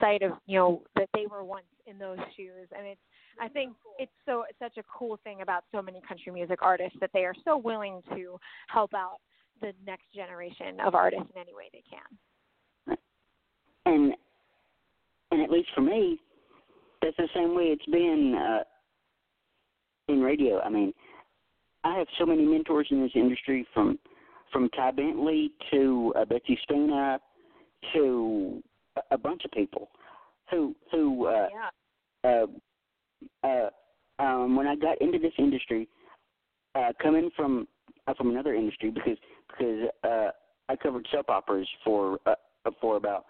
sight 0.00 0.22
of 0.22 0.32
you 0.46 0.58
know 0.58 0.82
that 0.96 1.08
they 1.14 1.26
were 1.26 1.44
once 1.44 1.66
in 1.86 1.98
those 1.98 2.18
shoes 2.36 2.68
and 2.76 2.86
it's 2.86 3.00
I 3.40 3.48
think 3.48 3.74
it's 3.98 4.12
so 4.26 4.44
it's 4.48 4.58
such 4.58 4.76
a 4.78 4.84
cool 4.96 5.18
thing 5.24 5.42
about 5.42 5.64
so 5.72 5.82
many 5.82 6.00
country 6.06 6.32
music 6.32 6.60
artists 6.62 6.96
that 7.00 7.10
they 7.12 7.24
are 7.24 7.34
so 7.44 7.56
willing 7.56 8.02
to 8.14 8.38
help 8.68 8.94
out 8.94 9.18
the 9.60 9.72
next 9.86 10.04
generation 10.14 10.80
of 10.80 10.94
artists 10.94 11.26
in 11.34 11.40
any 11.40 11.54
way 11.54 11.64
they 11.72 11.82
can. 11.88 12.96
And 13.86 14.14
and 15.30 15.42
at 15.42 15.50
least 15.50 15.68
for 15.74 15.80
me, 15.80 16.20
that's 17.04 17.16
the 17.16 17.28
same 17.34 17.54
way 17.54 17.64
it's 17.64 17.84
been 17.86 18.34
uh, 18.34 18.64
in 20.08 20.22
radio. 20.22 20.60
I 20.60 20.70
mean, 20.70 20.92
I 21.84 21.98
have 21.98 22.06
so 22.18 22.24
many 22.24 22.44
mentors 22.44 22.88
in 22.90 23.02
this 23.02 23.12
industry 23.14 23.66
from 23.74 23.98
from 24.52 24.68
Ty 24.70 24.92
Bentley 24.92 25.52
to 25.72 26.14
uh, 26.16 26.24
Betsy 26.24 26.58
Spina 26.62 27.18
to 27.92 28.62
a, 28.96 29.14
a 29.14 29.18
bunch 29.18 29.42
of 29.44 29.50
people 29.50 29.90
who 30.50 30.74
who 30.90 31.26
uh, 31.26 31.48
yeah. 32.24 32.44
uh, 33.42 33.46
uh, 33.46 34.22
um, 34.22 34.56
when 34.56 34.66
I 34.66 34.76
got 34.76 35.00
into 35.02 35.18
this 35.18 35.32
industry, 35.38 35.88
uh, 36.74 36.92
coming 37.02 37.30
from 37.36 37.68
uh, 38.06 38.14
from 38.14 38.30
another 38.30 38.54
industry 38.54 38.90
because 38.90 39.18
because 39.48 39.88
uh, 40.04 40.30
I 40.68 40.76
covered 40.76 41.06
soap 41.12 41.28
operas 41.28 41.68
for 41.84 42.18
uh, 42.24 42.34
for 42.80 42.96
about 42.96 43.26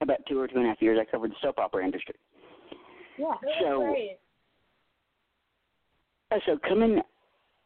about 0.00 0.18
two 0.28 0.38
or 0.38 0.46
two 0.46 0.58
and 0.58 0.66
a 0.66 0.68
half 0.68 0.82
years. 0.82 0.98
I 1.00 1.10
covered 1.10 1.32
the 1.32 1.36
soap 1.42 1.58
opera 1.58 1.84
industry. 1.84 2.14
Yeah. 3.18 3.34
So, 3.60 3.96
so 6.46 6.58
coming 6.68 7.00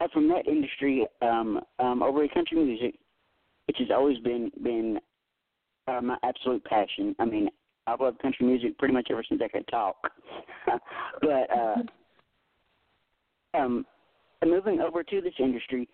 uh, 0.01 0.09
from 0.13 0.29
that 0.29 0.47
industry 0.47 1.07
um, 1.23 1.61
um, 1.79 2.03
over 2.03 2.27
to 2.27 2.33
country 2.33 2.63
music, 2.63 2.95
which 3.67 3.79
has 3.79 3.89
always 3.91 4.19
been 4.19 4.51
been 4.63 4.99
uh, 5.87 6.01
my 6.01 6.17
absolute 6.23 6.65
passion. 6.65 7.15
I 7.19 7.25
mean, 7.25 7.49
I've 7.87 8.01
loved 8.01 8.21
country 8.21 8.47
music 8.47 8.79
pretty 8.79 8.95
much 8.95 9.09
ever 9.11 9.25
since 9.29 9.41
I 9.43 9.49
could 9.49 9.67
talk. 9.69 9.97
but 11.23 11.49
uh, 11.51 11.77
um, 13.55 13.87
moving 14.45 14.81
over 14.81 15.03
to 15.03 15.21
this 15.21 15.35
industry, 15.39 15.89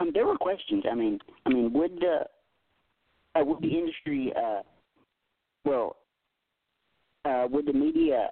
um, 0.00 0.10
there 0.12 0.26
were 0.26 0.36
questions. 0.36 0.84
I 0.90 0.94
mean, 0.94 1.18
I 1.46 1.50
mean, 1.50 1.72
would 1.72 1.96
the 2.00 2.26
uh, 3.34 3.44
would 3.44 3.62
the 3.62 3.68
industry, 3.68 4.32
uh, 4.36 4.60
well, 5.64 5.96
uh, 7.24 7.46
would 7.50 7.66
the 7.66 7.72
media 7.72 8.30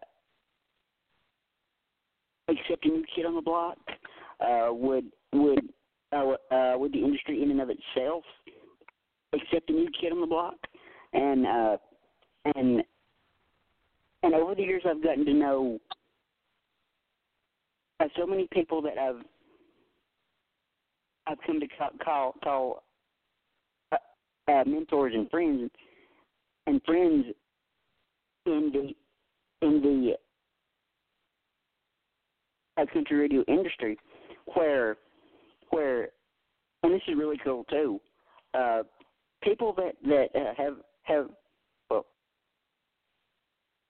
accept 2.48 2.84
a 2.84 2.88
new 2.88 3.04
kid 3.14 3.26
on 3.26 3.34
the 3.34 3.42
block? 3.42 3.78
Uh, 4.40 4.68
would 4.72 5.06
would 5.32 5.68
uh, 6.12 6.32
uh, 6.54 6.74
would 6.76 6.92
the 6.92 6.98
industry 6.98 7.42
in 7.42 7.50
and 7.50 7.60
of 7.60 7.70
itself 7.70 8.24
accept 9.32 9.70
a 9.70 9.72
new 9.72 9.88
kid 10.00 10.12
on 10.12 10.20
the 10.20 10.26
block? 10.26 10.56
And 11.12 11.46
uh, 11.46 11.76
and 12.56 12.82
and 14.22 14.34
over 14.34 14.54
the 14.54 14.62
years, 14.62 14.82
I've 14.88 15.02
gotten 15.02 15.24
to 15.24 15.32
know 15.32 15.78
uh, 18.00 18.06
so 18.16 18.26
many 18.26 18.48
people 18.52 18.82
that 18.82 18.98
I've 18.98 19.22
I've 21.26 21.38
come 21.46 21.60
to 21.60 21.66
call 21.68 21.90
call, 22.02 22.34
call 22.42 22.82
uh, 23.92 23.96
uh, 24.50 24.64
mentors 24.66 25.12
and 25.14 25.30
friends 25.30 25.70
and 26.66 26.82
friends 26.84 27.26
in 28.46 28.70
the 28.72 29.66
in 29.66 29.82
the 29.82 30.14
uh, 32.80 32.86
country 32.92 33.18
radio 33.18 33.44
industry, 33.48 33.98
where 34.54 34.96
where 35.70 36.08
and 36.82 36.92
this 36.92 37.02
is 37.08 37.16
really 37.16 37.38
cool 37.44 37.64
too. 37.64 38.00
Uh, 38.54 38.82
people 39.42 39.74
that 39.76 39.92
that 40.04 40.28
uh, 40.34 40.54
have 40.56 40.76
have 41.02 41.28
well, 41.90 42.06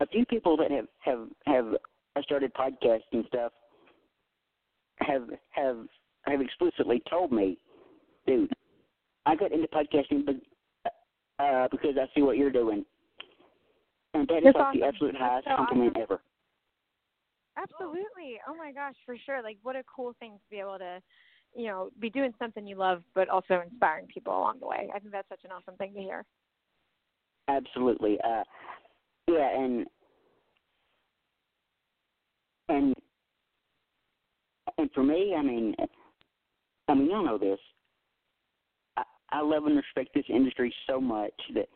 a 0.00 0.06
few 0.06 0.24
people 0.26 0.56
that 0.56 0.70
have 0.70 0.86
have 1.00 1.28
have 1.46 2.24
started 2.24 2.52
podcasts 2.54 3.00
and 3.12 3.24
stuff 3.28 3.52
have 5.00 5.28
have 5.50 5.78
have 6.26 6.40
explicitly 6.40 7.02
told 7.08 7.32
me, 7.32 7.58
dude, 8.26 8.52
I 9.26 9.36
got 9.36 9.52
into 9.52 9.68
podcasting, 9.68 10.26
but 10.26 10.36
uh, 11.42 11.68
because 11.70 11.94
I 11.96 12.06
see 12.14 12.22
what 12.22 12.36
you're 12.36 12.50
doing, 12.50 12.84
and 14.14 14.28
that 14.28 14.38
is 14.38 14.44
That's 14.44 14.54
like 14.56 14.66
awesome. 14.66 14.80
the 14.80 14.86
absolute 14.86 15.16
highest 15.16 15.46
so 15.48 15.56
compliment 15.56 15.92
awesome. 15.96 16.02
ever. 16.02 16.20
Absolutely. 17.56 18.40
Oh 18.48 18.54
my 18.56 18.72
gosh, 18.72 18.94
for 19.04 19.16
sure. 19.26 19.42
Like 19.42 19.58
what 19.62 19.76
a 19.76 19.82
cool 19.94 20.14
thing 20.18 20.32
to 20.32 20.50
be 20.50 20.58
able 20.58 20.78
to, 20.78 21.00
you 21.54 21.66
know, 21.66 21.90
be 22.00 22.10
doing 22.10 22.32
something 22.38 22.66
you 22.66 22.76
love 22.76 23.02
but 23.14 23.28
also 23.28 23.60
inspiring 23.64 24.06
people 24.06 24.32
along 24.32 24.60
the 24.60 24.66
way. 24.66 24.88
I 24.94 24.98
think 24.98 25.12
that's 25.12 25.28
such 25.28 25.44
an 25.44 25.50
awesome 25.50 25.76
thing 25.76 25.94
to 25.94 26.00
hear. 26.00 26.24
Absolutely. 27.48 28.18
Uh, 28.22 28.44
yeah, 29.28 29.58
and 29.58 29.86
and 32.68 32.94
and 34.78 34.90
for 34.94 35.02
me, 35.02 35.34
I 35.36 35.42
mean, 35.42 35.74
I 36.88 36.94
mean, 36.94 37.10
y'all 37.10 37.24
know 37.24 37.38
this. 37.38 37.58
I, 38.96 39.02
I 39.30 39.42
love 39.42 39.66
and 39.66 39.76
respect 39.76 40.10
this 40.14 40.24
industry 40.28 40.72
so 40.88 41.00
much 41.00 41.34
that 41.54 41.68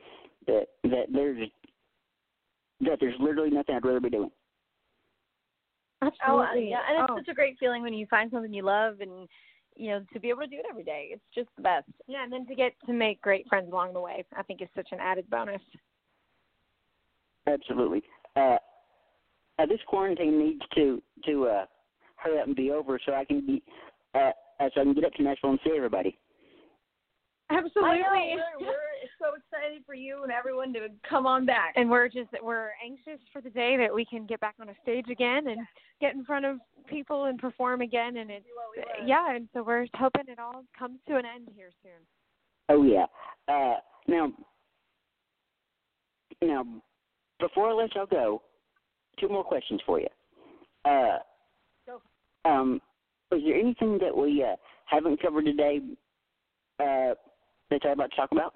that 0.47 0.67
that 0.85 1.07
there's 1.13 1.49
that 2.81 2.99
there's 3.01 3.15
literally 3.19 3.51
nothing 3.51 3.75
I'd 3.77 3.85
rather 3.85 4.01
be 4.01 4.11
doing. 4.11 4.31
Oh, 6.03 6.41
Absolutely. 6.41 6.71
yeah, 6.71 6.81
and 6.89 6.99
it's 6.99 7.11
Oh. 7.11 7.17
such 7.19 7.29
a 7.29 7.35
great 7.35 7.59
feeling 7.59 7.83
when 7.83 7.95
you 7.95 8.07
find 8.07 8.31
something 8.31 8.53
you 8.53 8.63
love 8.63 9.01
and 9.01 9.29
you 9.77 9.89
know 9.89 10.05
to 10.13 10.21
be 10.21 10.29
able 10.29 10.43
to 10.43 10.47
do 10.47 10.57
it 10.57 10.67
every 10.69 10.85
day. 10.85 11.09
It's 11.11 11.25
just 11.35 11.49
the 11.57 11.63
best. 11.63 11.89
Yeah, 12.07 12.25
and 12.25 12.33
then 12.33 12.47
to 12.47 12.55
get 12.55 12.75
to 12.87 12.93
make 12.93 13.21
great 13.23 13.47
friends 13.49 13.73
along 13.73 13.95
the 13.95 14.01
way, 14.01 14.25
I 14.37 14.43
think 14.43 14.61
is 14.61 14.69
such 14.75 14.89
an 14.93 15.01
added 15.01 15.29
bonus. 15.31 15.63
Absolutely. 17.47 18.03
Uh, 18.37 18.59
uh, 19.59 19.67
this 19.67 19.81
quarantine 19.87 20.39
needs 20.39 20.63
to 20.75 21.03
to 21.25 21.47
uh, 21.47 21.67
hurry 22.17 22.39
up 22.39 22.47
and 22.47 22.57
be 22.57 22.71
over 22.71 22.99
so 23.05 23.15
I 23.15 23.25
can 23.25 23.47
be 23.47 23.63
uh, 24.15 24.33
uh, 24.61 24.69
so 24.75 24.81
I 24.81 24.85
can 24.85 24.95
get 24.95 25.05
up 25.05 25.15
to 25.15 25.23
Nashville 25.23 25.51
and 25.51 25.61
see 25.65 25.73
everybody. 25.77 26.19
Absolutely. 27.51 27.91
I 27.91 28.35
know, 28.35 28.43
we're, 28.61 28.67
we're 28.67 29.11
so 29.19 29.35
excited 29.37 29.83
for 29.85 29.95
you 29.95 30.23
and 30.23 30.33
everyone 30.33 30.73
to 30.73 30.89
come 31.09 31.27
on 31.27 31.45
back. 31.45 31.75
and 31.77 31.91
we're 31.91 32.09
just 32.09 32.31
we're 32.43 32.71
anxious 32.85 33.21
for 33.33 33.41
the 33.41 33.51
day 33.51 33.77
that 33.77 33.95
we 33.95 34.05
can 34.05 34.27
get 34.27 34.41
back 34.41 34.55
on 34.61 34.71
a 34.71 34.75
stage 34.83 35.07
again 35.11 35.49
and 35.49 35.59
get 36.01 36.15
in 36.15 36.25
front 36.25 36.45
of 36.47 36.59
people 36.89 37.27
and 37.27 37.39
perform 37.39 37.81
again 37.81 38.19
and 38.19 38.31
it's 38.31 38.45
yeah 39.07 39.35
and 39.35 39.49
so 39.55 39.63
we're 39.63 39.87
hoping 39.95 40.23
it 40.29 40.39
all 40.39 40.65
comes 40.79 40.99
to 41.07 41.17
an 41.17 41.25
end 41.25 41.49
here 41.55 41.71
soon 41.83 41.93
Oh 42.69 42.83
yeah. 42.83 43.07
Uh, 43.49 43.75
now, 44.09 44.33
now, 46.43 46.65
before 47.41 47.69
I 47.69 47.73
let 47.73 47.95
y'all 47.95 48.07
go, 48.07 48.43
two 49.21 49.29
more 49.29 49.45
questions 49.45 49.81
for 49.85 50.01
you. 50.01 50.09
Uh, 50.85 51.19
um, 52.47 52.81
is 53.33 53.43
there 53.45 53.57
anything 53.57 53.99
that 53.99 54.17
we 54.17 54.43
uh, 54.43 54.57
haven't 54.87 55.21
covered 55.21 55.45
today 55.45 55.81
uh, 56.81 57.15
that 57.71 57.85
y'all 57.85 57.93
about 57.93 58.11
to 58.11 58.17
talk 58.17 58.33
about? 58.33 58.55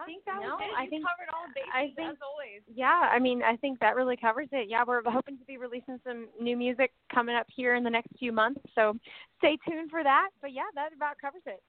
I 0.00 0.06
think 0.06 0.24
that 0.24 0.40
no, 0.40 0.54
was 0.54 0.60
it. 0.62 0.78
I 0.78 0.84
You 0.84 0.90
think 0.90 1.04
covered 1.04 1.28
all 1.34 1.46
bases 1.54 1.70
I 1.74 1.92
think 1.94 2.10
as 2.10 2.16
always. 2.22 2.62
Yeah, 2.72 3.10
I 3.12 3.18
mean, 3.18 3.42
I 3.42 3.56
think 3.56 3.78
that 3.80 3.96
really 3.96 4.16
covers 4.16 4.48
it. 4.52 4.68
Yeah, 4.68 4.84
we're 4.86 5.02
hoping 5.04 5.36
to 5.38 5.44
be 5.44 5.58
releasing 5.58 5.98
some 6.06 6.28
new 6.40 6.56
music 6.56 6.92
coming 7.12 7.34
up 7.36 7.46
here 7.54 7.74
in 7.74 7.84
the 7.84 7.90
next 7.90 8.08
few 8.18 8.32
months, 8.32 8.60
so 8.74 8.94
stay 9.38 9.58
tuned 9.68 9.90
for 9.90 10.02
that. 10.02 10.30
But 10.40 10.52
yeah, 10.52 10.62
that 10.74 10.92
about 10.94 11.16
covers 11.20 11.42
it. 11.46 11.60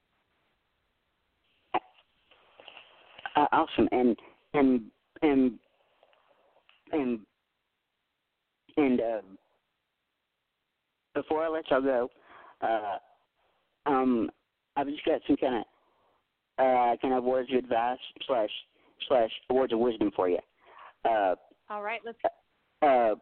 Uh, 3.36 3.48
awesome. 3.52 3.88
And 3.92 4.16
and 4.54 4.82
and 5.22 5.52
and 6.92 7.20
and 8.78 9.00
uh, 9.00 9.22
before 11.16 11.44
I 11.44 11.50
let 11.50 11.70
y'all 11.70 11.82
go, 11.82 12.10
uh, 12.62 12.98
um, 13.86 14.30
I've 14.76 14.88
just 14.88 15.06
got 15.06 15.22
some 15.28 15.38
kind 15.38 15.56
of 15.56 15.64
uh, 16.58 16.96
kind 17.02 17.14
of 17.14 17.24
words 17.24 17.50
of 17.52 17.58
advice 17.58 17.98
slash 18.28 18.50
slash 19.08 19.30
words 19.50 19.74
of 19.74 19.80
wisdom 19.80 20.12
for 20.16 20.30
you. 20.30 20.38
Uh, 21.06 21.36
All 21.70 21.82
right, 21.82 22.02
let's. 22.06 22.18
uh, 22.82 23.16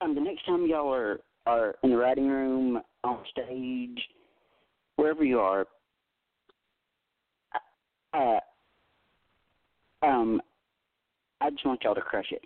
um, 0.00 0.14
the 0.14 0.20
next 0.20 0.44
time 0.46 0.66
y'all 0.66 0.92
are 0.92 1.20
are 1.46 1.74
in 1.82 1.90
the 1.90 1.96
writing 1.96 2.28
room, 2.28 2.80
on 3.02 3.18
stage, 3.30 3.98
wherever 4.96 5.24
you 5.24 5.40
are, 5.40 5.66
uh, 8.12 8.38
um, 10.02 10.40
I 11.40 11.50
just 11.50 11.64
want 11.64 11.82
y'all 11.82 11.94
to 11.94 12.00
crush 12.00 12.30
it. 12.30 12.44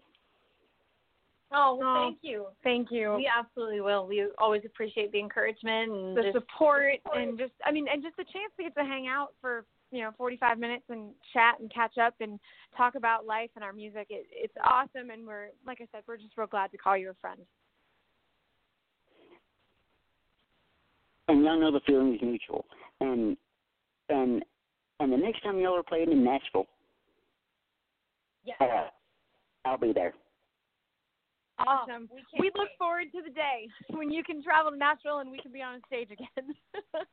Oh, 1.54 1.76
well, 1.76 1.88
Oh. 1.88 2.02
thank 2.02 2.18
you. 2.22 2.46
Thank 2.62 2.90
you. 2.90 3.14
We 3.14 3.26
absolutely 3.28 3.80
will. 3.80 4.06
We 4.06 4.26
always 4.38 4.62
appreciate 4.64 5.12
the 5.12 5.20
encouragement 5.20 5.92
and 5.92 6.16
the 6.16 6.22
just 6.22 6.34
support 6.34 6.94
and 7.14 7.38
just 7.38 7.52
I 7.64 7.70
mean 7.70 7.86
and 7.90 8.02
just 8.02 8.16
the 8.16 8.24
chance 8.24 8.52
to 8.56 8.64
get 8.64 8.74
to 8.74 8.84
hang 8.84 9.06
out 9.06 9.34
for 9.40 9.64
you 9.92 10.00
know 10.02 10.10
45 10.18 10.58
minutes 10.58 10.84
and 10.88 11.12
chat 11.32 11.60
and 11.60 11.72
catch 11.72 11.96
up 11.98 12.14
and 12.20 12.40
talk 12.76 12.96
about 12.96 13.26
life 13.26 13.50
and 13.54 13.62
our 13.62 13.72
music 13.72 14.06
it, 14.10 14.26
it's 14.32 14.54
awesome 14.64 15.10
and 15.10 15.24
we're 15.26 15.50
like 15.66 15.80
I 15.80 15.86
said 15.92 16.02
we're 16.08 16.16
just 16.16 16.36
real 16.36 16.48
glad 16.48 16.72
to 16.72 16.78
call 16.78 16.96
you 16.96 17.10
a 17.10 17.14
friend 17.20 17.40
And 21.28 21.42
y'all 21.42 21.58
know 21.58 21.72
the 21.72 21.80
feeling 21.86 22.14
is 22.14 22.20
mutual. 22.22 22.66
And 23.00 23.36
and 24.08 24.44
and 25.00 25.12
the 25.12 25.16
next 25.16 25.42
time 25.42 25.58
y'all 25.58 25.76
are 25.76 25.82
playing 25.82 26.12
in 26.12 26.22
Nashville, 26.22 26.66
yeah. 28.44 28.54
uh, 28.60 28.88
I'll 29.64 29.78
be 29.78 29.92
there. 29.92 30.14
Awesome 31.58 32.08
we 32.12 32.22
we 32.40 32.50
look 32.56 32.68
forward 32.78 33.06
to 33.12 33.22
the 33.22 33.30
day 33.30 33.68
when 33.90 34.10
you 34.10 34.24
can 34.24 34.42
travel 34.42 34.70
to 34.70 34.76
Nashville 34.76 35.18
and 35.18 35.30
we 35.30 35.38
can 35.38 35.52
be 35.52 35.62
on 35.62 35.80
stage 35.86 36.10
again 36.10 36.54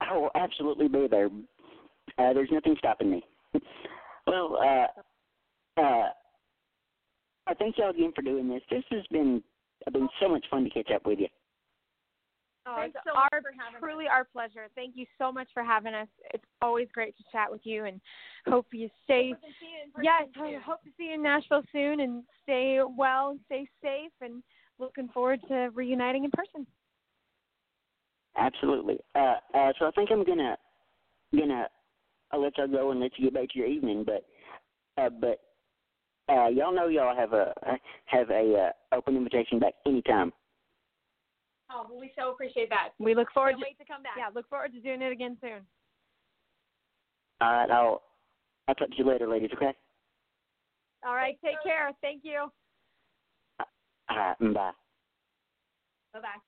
I 0.00 0.16
will 0.16 0.30
absolutely 0.34 0.88
be 0.88 1.06
there. 1.08 1.28
Uh, 2.18 2.32
there's 2.32 2.50
nothing 2.52 2.76
stopping 2.78 3.10
me. 3.10 3.24
well, 4.26 4.58
uh, 4.62 5.80
uh, 5.80 6.08
I 7.46 7.54
thank 7.58 7.78
y'all 7.78 7.90
again 7.90 8.12
for 8.14 8.22
doing 8.22 8.48
this. 8.48 8.62
This 8.70 8.84
has 8.90 9.06
been 9.10 9.42
been 9.92 10.08
so 10.20 10.28
much 10.28 10.44
fun 10.50 10.64
to 10.64 10.70
catch 10.70 10.90
up 10.94 11.04
with 11.04 11.18
you. 11.18 11.28
Oh, 12.66 12.76
Thanks 12.76 12.96
it's 12.96 13.04
so 13.06 13.14
much 13.14 13.30
our 13.32 13.42
for 13.42 13.52
having 13.52 13.76
us. 13.76 13.80
truly 13.80 14.06
our 14.08 14.24
pleasure 14.24 14.68
thank 14.74 14.96
you 14.96 15.06
so 15.18 15.30
much 15.32 15.48
for 15.52 15.62
having 15.62 15.94
us 15.94 16.08
it's 16.32 16.44
always 16.62 16.88
great 16.92 17.16
to 17.16 17.24
chat 17.32 17.50
with 17.50 17.60
you 17.64 17.84
and 17.84 18.00
hope 18.48 18.66
you 18.72 18.88
stay 19.04 19.28
We 19.28 19.34
can 19.34 19.54
see 19.60 19.66
you 19.66 19.82
in 19.84 20.04
Yes, 20.04 20.22
too. 20.34 20.56
I 20.56 20.60
hope 20.60 20.82
to 20.82 20.90
see 20.96 21.04
you 21.04 21.14
in 21.14 21.22
Nashville 21.22 21.62
soon 21.72 22.00
and 22.00 22.24
stay 22.42 22.80
well 22.96 23.30
and 23.30 23.40
stay 23.46 23.68
safe 23.82 24.12
and 24.20 24.42
looking 24.78 25.08
forward 25.08 25.40
to 25.48 25.70
reuniting 25.74 26.24
in 26.24 26.30
person. 26.30 26.66
Absolutely. 28.36 28.98
Uh, 29.14 29.36
uh, 29.54 29.72
so 29.78 29.86
I 29.86 29.90
think 29.94 30.10
I'm 30.10 30.24
gonna 30.24 30.56
gonna 31.34 31.68
I'll 32.32 32.42
let 32.42 32.58
y'all 32.58 32.66
go 32.66 32.90
and 32.90 33.00
let 33.00 33.12
you 33.16 33.24
get 33.26 33.34
back 33.34 33.48
to 33.50 33.58
your 33.58 33.68
evening. 33.68 34.04
But 34.04 34.24
uh, 35.00 35.10
but 35.10 35.40
uh, 36.28 36.48
y'all 36.48 36.74
know 36.74 36.88
y'all 36.88 37.16
have 37.16 37.32
a 37.32 37.54
have 38.06 38.30
a 38.30 38.70
uh, 38.92 38.96
open 38.96 39.16
invitation 39.16 39.58
back 39.58 39.74
anytime. 39.86 40.32
Oh, 41.70 41.86
well, 41.88 41.98
we 41.98 42.12
so 42.16 42.30
appreciate 42.30 42.68
that. 42.70 42.90
We 42.98 43.14
look 43.14 43.28
forward 43.32 43.52
Can't 43.52 43.60
to 43.62 43.66
wait 43.66 43.78
to 43.78 43.92
come 43.92 44.02
back. 44.02 44.12
yeah, 44.18 44.28
look 44.34 44.48
forward 44.48 44.72
to 44.72 44.80
doing 44.80 45.02
it 45.02 45.12
again 45.12 45.36
soon. 45.40 45.60
All 47.40 47.52
right, 47.52 47.70
I'll 47.70 48.02
I'll 48.68 48.74
talk 48.74 48.88
to 48.90 48.96
you 48.96 49.06
later, 49.06 49.26
ladies. 49.28 49.50
Okay. 49.54 49.72
All 51.06 51.14
right, 51.14 51.36
take 51.44 51.62
care. 51.62 51.90
Thank 52.00 52.22
you. 52.24 52.46
All 54.08 54.16
right. 54.16 54.38
Bye. 54.38 54.70
Bye 56.12 56.20
bye. 56.20 56.40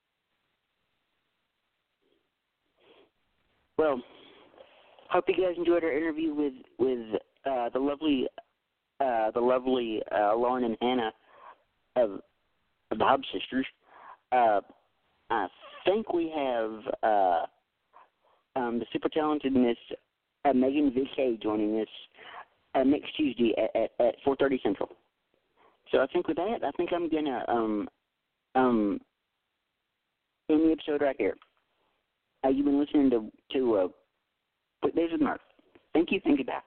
Well, 3.78 4.00
hope 5.10 5.24
you 5.28 5.34
guys 5.34 5.56
enjoyed 5.56 5.84
our 5.84 5.92
interview 5.92 6.34
with 6.34 6.54
with 6.78 7.20
uh, 7.44 7.68
the 7.70 7.78
lovely 7.78 8.26
uh, 9.00 9.30
the 9.32 9.40
lovely 9.40 10.02
uh, 10.12 10.34
Lauren 10.36 10.64
and 10.64 10.76
Hannah 10.80 11.12
of, 11.96 12.10
of 12.90 12.98
the 12.98 13.04
Hobbs 13.04 13.26
sisters. 13.32 13.66
Uh, 14.32 14.60
I 15.30 15.48
think 15.84 16.12
we 16.12 16.32
have 16.34 16.72
uh, 17.02 17.46
um, 18.56 18.78
the 18.78 18.86
super 18.92 19.08
talented 19.08 19.52
Miss 19.52 19.76
uh, 20.44 20.52
Megan 20.52 20.90
VK 20.90 21.42
joining 21.42 21.80
us 21.80 21.88
uh, 22.74 22.82
next 22.84 23.16
Tuesday 23.16 23.54
at, 23.58 23.74
at, 23.80 23.90
at 24.06 24.14
4:30 24.26 24.62
Central. 24.62 24.90
So 25.92 26.00
I 26.00 26.06
think 26.08 26.28
with 26.28 26.36
that, 26.36 26.58
I 26.64 26.70
think 26.76 26.90
I'm 26.92 27.08
gonna 27.08 27.44
um 27.48 27.88
um 28.54 29.00
end 30.50 30.68
the 30.68 30.72
episode 30.72 31.02
right 31.02 31.16
here. 31.18 31.36
Uh, 32.44 32.48
you've 32.48 32.66
been 32.66 32.80
listening 32.80 33.10
to 33.10 33.30
to 33.52 33.76
uh, 33.76 33.88
Weekdays 34.82 35.12
with 35.12 35.20
Murph. 35.20 35.40
Thank 35.92 36.12
you. 36.12 36.20
Thank 36.24 36.38
you. 36.38 36.44
Bye. 36.44 36.60